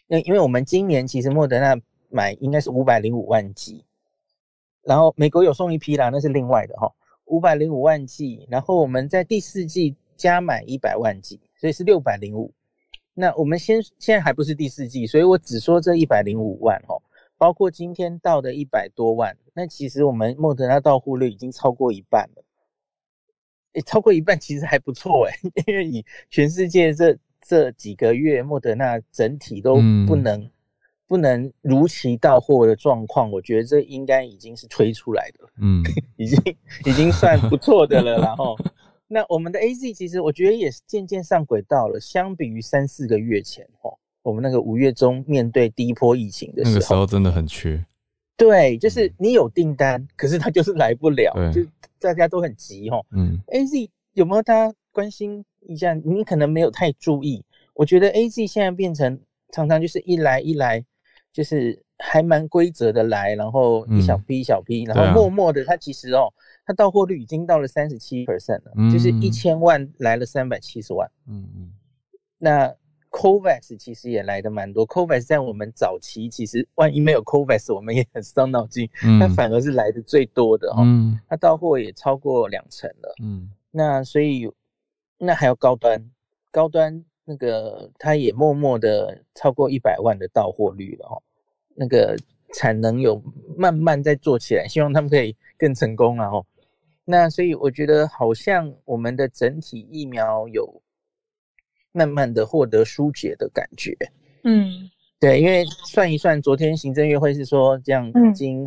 [0.08, 1.80] 那因为我们今年其实莫德纳
[2.10, 3.86] 买应该是五百零五万剂，
[4.82, 6.92] 然后美国有送一批啦，那是另外的哈，
[7.26, 8.48] 五百零五万剂。
[8.50, 12.52] 然后我们在第四季加买一百万剂，所以是六百零五。
[13.20, 16.96] 那我们先现在还不是第四季，所以我只说这一百零五万哦，
[17.38, 19.36] 包括今天到的一百多万。
[19.54, 22.46] 那其实我们莫德纳到货率已经超过一半了。
[23.74, 25.34] 诶，超过一半其实还不错诶，
[25.68, 29.76] 因为以全世界这这几个月莫德纳整体都
[30.08, 30.50] 不能
[31.06, 35.84] 不能如期到货的状况，我觉得这应该已经是推出来的，嗯，
[36.16, 36.56] 已经
[36.86, 38.18] 已经算不错的了。
[38.20, 38.56] 然后，
[39.12, 47.84] 那我们的 A Z 其实我觉得也是渐渐上轨道了，相比于三四个月前，哦，我们那个五月中面对第一波疫情的时候，那个时候真的很缺。
[48.38, 51.66] 对，就是你有订单，可是它就是来不了，就
[52.00, 53.02] 大家都很急哈。
[53.12, 55.94] 嗯，A Z 有没有大家关心一下？
[55.94, 57.44] 你可能没有太注意。
[57.74, 59.20] 我觉得 A Z 现在变成
[59.52, 60.86] 常常就是一来一来，
[61.34, 66.32] 就是还蛮规则的来，然后一小批一小批，然后默默的，它其实哦，
[66.70, 71.10] 它到货率已经到了三十七 percent 了，就是一千万来了三百七十万。
[71.28, 71.74] 嗯嗯，
[72.38, 72.76] 那。
[73.12, 78.88] Covax 其实也来的蛮多，Covax 在我们早期其实万一没有 Covax，我们也很伤脑筋，
[79.20, 80.84] 它反而是来的最多的哈，
[81.28, 83.16] 它到货也超过两成了。
[83.24, 84.48] 嗯，那所以
[85.18, 86.00] 那还有高端，
[86.52, 91.20] 高端那个它也默默的超过一百万的到货率了哈，
[91.74, 92.16] 那个
[92.54, 93.20] 产能有
[93.58, 96.46] 慢慢在做起来，希望他们可以更成功了哈。
[97.10, 100.82] 那所以我觉得好像我们的整体疫苗有。
[101.92, 103.98] 慢慢的获得疏解的感觉，
[104.44, 104.88] 嗯，
[105.20, 108.64] 对，因为算一算，昨天行政院会是说这样已经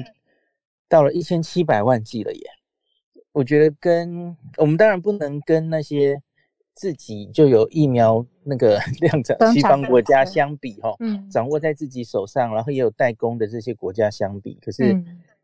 [0.89, 2.41] 到了一千七百万剂了耶。
[3.31, 6.21] 我觉得跟我们当然不能跟那些
[6.75, 15.01] 自己就有疫苗那个 量产西方国家相比哈，嗯，掌握在自己手上，然后也有代工的这些国家相比，可是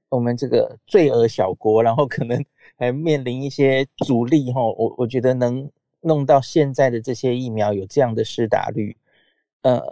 [0.08, 2.44] 我们这个罪恶小国，然后可能
[2.78, 5.70] 还面临一些阻力哈，我我觉得能。
[6.00, 8.96] 弄到现在的这些疫苗有这样的施打率，
[9.62, 9.82] 呃，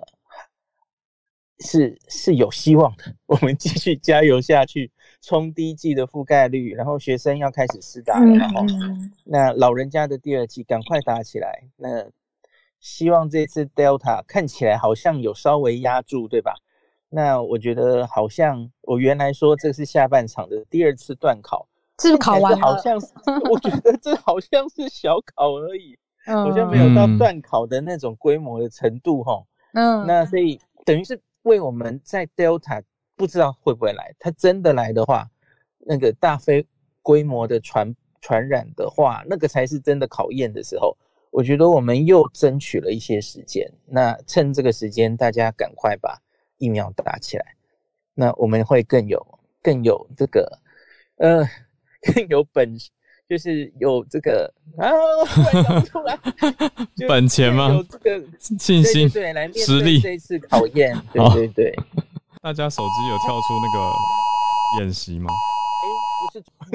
[1.59, 3.13] 是是有希望的。
[3.27, 4.89] 我们继续加油下去，
[5.21, 8.65] 冲第一剂的覆盖率，然后学生要开始施打了，然后
[9.25, 11.65] 那老人家的第二季赶快打起来。
[11.77, 12.09] 那
[12.79, 16.55] 希望这次 Delta 看起来好像有稍微压住，对吧？
[17.09, 21.67] 那我觉得好像我原来说这是下半场的第二次断考，
[22.01, 22.59] 是不是考完了？
[22.59, 23.09] 好像是，
[23.51, 29.43] 我觉得这好像是小考而已，好像没有到断考的那种规模的程度哈。
[29.73, 32.83] 嗯，那所以等于是为我们在 Delta
[33.17, 35.29] 不知道会不会来，它真的来的话，
[35.79, 36.67] 那个大飞
[37.03, 40.97] 规模的传传染的话，那个才是真的考验的时候。
[41.31, 46.19] 我觉得我们又争取了一些时间，那趁这个时间，大家赶快把
[46.57, 47.45] 疫苗打起来，
[48.15, 50.59] 那我们会更有更有这个
[51.19, 51.47] 呃更
[52.31, 52.77] 有本，
[53.29, 54.87] 就是有这个啊，
[55.85, 56.19] 出来
[57.09, 57.71] 本钱吗？
[57.73, 58.23] 有这个
[58.59, 61.75] 信心，对，来面对这次考验， 对对对。
[62.43, 65.31] 大家手机有跳出那个演习吗？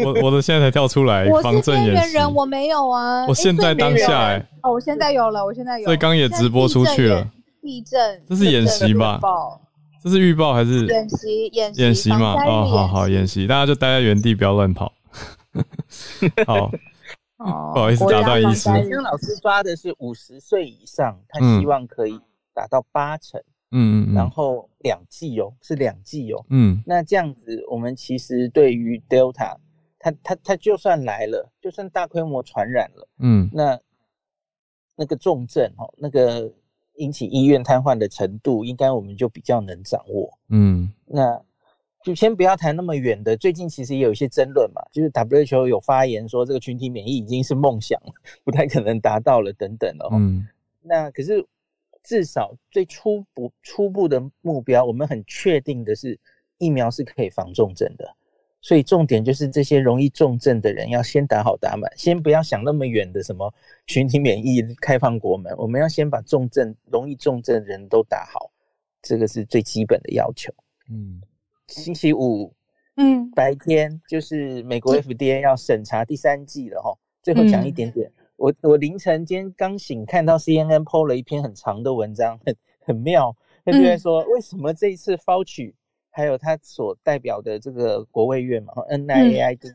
[0.03, 2.13] 我我的现在才跳出来，防震演习。
[2.13, 5.85] 人我没有啊，我现在当下哎，哦，我现在有了，我现在有。
[5.85, 7.27] 所以刚也直播出去了。
[7.61, 9.19] 地震，这是演习吧？
[10.03, 11.47] 这是预报还是演习？
[11.53, 12.33] 演演习嘛？
[12.43, 14.91] 哦，好好演习，大家就待在原地，不要乱跑。
[16.47, 16.71] 好，
[17.73, 18.69] 不好意思打断意思。
[18.89, 22.19] 江老师抓的是五十岁以上，他希望可以
[22.53, 23.39] 达到八成。
[23.73, 26.45] 嗯嗯，然后两剂哦，是两剂哦。
[26.49, 29.55] 嗯，那这样子，我们其实对于 Delta，
[29.97, 33.79] 它它它就算来了，就算大规模传染了，嗯，那
[34.97, 36.51] 那个重症哦，那个
[36.95, 40.37] 引起医院瘫痪的程度，应该我们就比较能掌握。
[40.49, 41.41] 嗯，那
[42.03, 43.35] 就先不要谈那么远的。
[43.37, 47.99] 最近其实也有一些争论嘛，就是 WHO 有发言说，这个群体免疫已经是梦想，
[48.43, 50.09] 不太可能达到了等等哦。
[50.13, 50.47] 嗯，
[50.81, 51.45] 那可是。
[52.03, 56.19] 至少最初步初步的目标，我们很确定的是
[56.57, 58.15] 疫苗是可以防重症的，
[58.59, 63.53] 所以重点就是这些容易重症的人要先打好打满，先不要想那么远的什么
[63.85, 68.49] 群体免疫、开放国门，我们要先把重症容易重症人都打好，
[69.03, 70.51] 这个是最基本的要求。
[70.89, 71.21] 嗯，
[71.71, 72.53] 星期五，
[72.97, 76.93] 嗯，白天就是美国 FDA 要审查第三季了哈，
[77.23, 78.11] 最后讲一点点。
[78.35, 83.35] 我我凌晨今天刚醒，看到 CNN 抛了一篇很长的文章，很很妙。
[83.63, 85.73] 他就在说，为什么这一次 Fauci
[86.09, 89.73] 还有他所代表的这个国卫院嘛，NIAID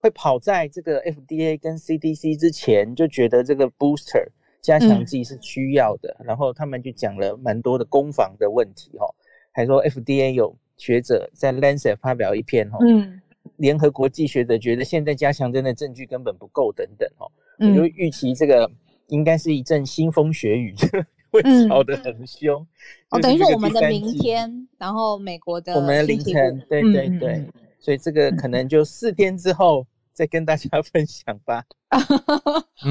[0.00, 4.26] 会跑在这个 FDA 跟 CDC 之前，就觉得这个 booster
[4.62, 6.16] 加强剂是需要的。
[6.24, 9.06] 然后他们就讲了蛮多的攻防的问题哈，
[9.52, 13.20] 还说 FDA 有学者在 Lancet 发表一篇哦，嗯，
[13.58, 17.26] 联合国际学者觉得现在加强针的证据根本不够等等哈。
[17.58, 18.68] 我就预期这个
[19.06, 20.74] 应该是一阵腥风血雨，
[21.30, 22.66] 会吵得很凶。
[23.10, 27.44] 哦，等于说我们的明天，然后美国的我们的凌晨，对对对，
[27.78, 29.86] 所以这个可能就四天之后
[30.22, 31.64] 再跟大家分享吧。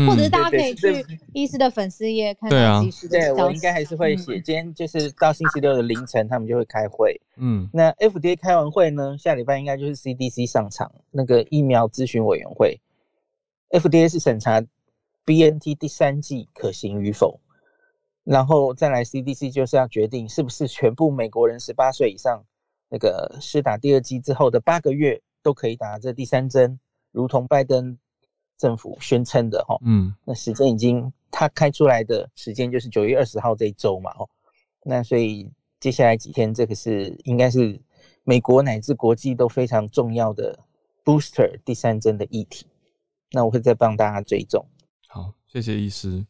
[0.08, 7.20] 或者是大家可以去医师的粉丝页看到及时的对我应该还是会写，今天就是到星期六的凌晨，他们就会开会。
[7.38, 12.80] 嗯，那 FDA 开完会呢，下礼拜应该就是 CDC 上场那个疫苗咨询委员会。
[13.70, 14.62] FDA 是审查
[15.24, 17.40] BNT 第三季可行与否，
[18.26, 22.44] 然后再来 CDC 就是要决定是不是全部美国人十八岁以上
[22.90, 26.80] 那个施打第二剂之后的八个月都可以打这第三针，
[27.12, 27.98] 如同拜登
[28.58, 34.30] 政府宣称的哈，嗯，那时间已经他开出来的时间就是九月二十号这一周嘛，哦，
[34.84, 37.80] 那所以接下来几天这个是应该是
[38.24, 40.60] 美国乃至国际都非常重要的
[41.04, 42.66] booster 第三针的议题。
[43.32, 44.66] 那我会再帮大家追踪。
[45.08, 46.26] 好，谢谢医师。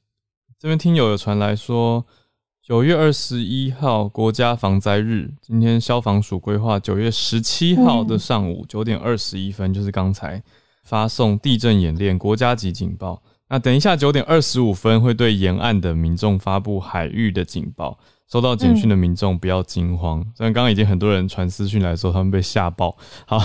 [0.59, 2.05] 这边听友有传来说，
[2.61, 10.43] 九月二十一号国家防灾日，今天消防署规划九月十七号的上午九点二十一分，就是刚才
[10.91, 13.23] 发送地震演练国家级警报。
[13.47, 17.97] 那等一下九点二十五分会对沿岸的民众发布海域的警报。
[18.29, 22.95] 收到简讯的民众不要惊慌，虽然刚刚已经很多人传私讯来说他们被吓爆，
[23.25, 23.39] 好，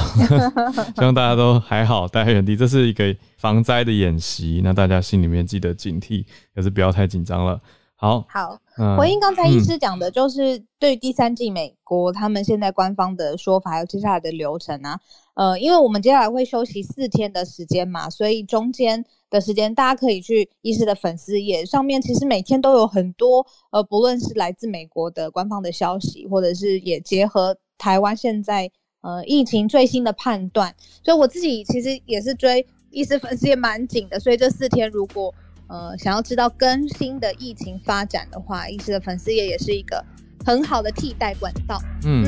[0.97, 2.57] 希望大家都还好，待在原地。
[2.57, 7.61] 这是一个防灾的演习，那大家心里面记得警惕，可是不要太紧张了。
[7.95, 8.61] 好，好，
[8.97, 15.01] 回应刚才医师讲的，就是对第三季美国他们现在官方的说法，还有接下来的流程啊，
[15.37, 19.05] 呃，因为我们接下来会休息四天的时间嘛，所以中间。
[19.29, 30.73] 的时间，大家可以去医师的粉丝页上面，其实每天都有很多，呃，不论是来自美国的官方的消息，或者是也结合台湾现在呃疫情最新的判断，
[31.03, 35.35] 所以我自己其实也是追医师粉丝也蛮紧的，所以这四天如果
[35.69, 40.03] 呃想要知道更新的疫情发展的话，医师的粉丝页也是一个
[40.45, 41.83] 很好的替代管道。
[42.05, 42.25] 嗯，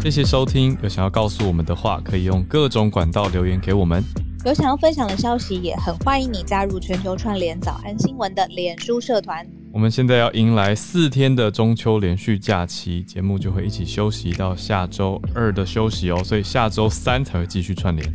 [0.00, 4.02] 谢谢收听，有想要告诉我们的话，可以用各种管道留言给我们。
[4.44, 9.44] 有想要分享的消息，也很欢迎你加入全球串联早安新闻的脸书社团。
[9.72, 18.08] 我们现在要迎来四天的中秋连续假期，节目就会一起休息到下周二的休息哦，所以下周三才会继续串联。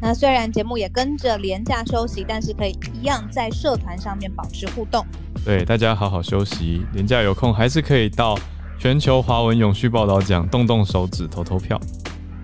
[0.00, 5.04] 那虽然节目也跟着连假休息，但是可以一样在社团上面保持互动。
[5.44, 8.38] 对，大家好好休息，连假有空还是可以到
[8.80, 11.78] 全球华文永续报道奖动动手指投投票。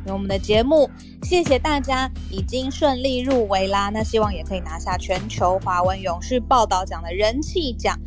[0.05, 0.89] 我们的节目，
[1.23, 7.99] 谢谢大家已经顺利入围啦，那希望也可以拿下全球华文永续报道奖的人气奖。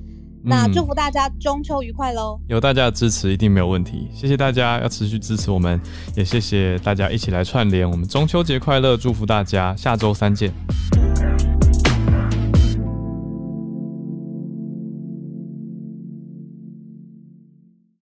[0.43, 2.39] 那祝福大家中秋愉快喽！
[2.47, 4.07] 有大家的支持，一定没有问题。
[4.13, 5.81] 谢谢大家要持续支持我们，
[6.15, 7.89] 也谢谢大家一起来串联。
[7.89, 10.53] 我们中秋节快乐，祝福大家，下周三见。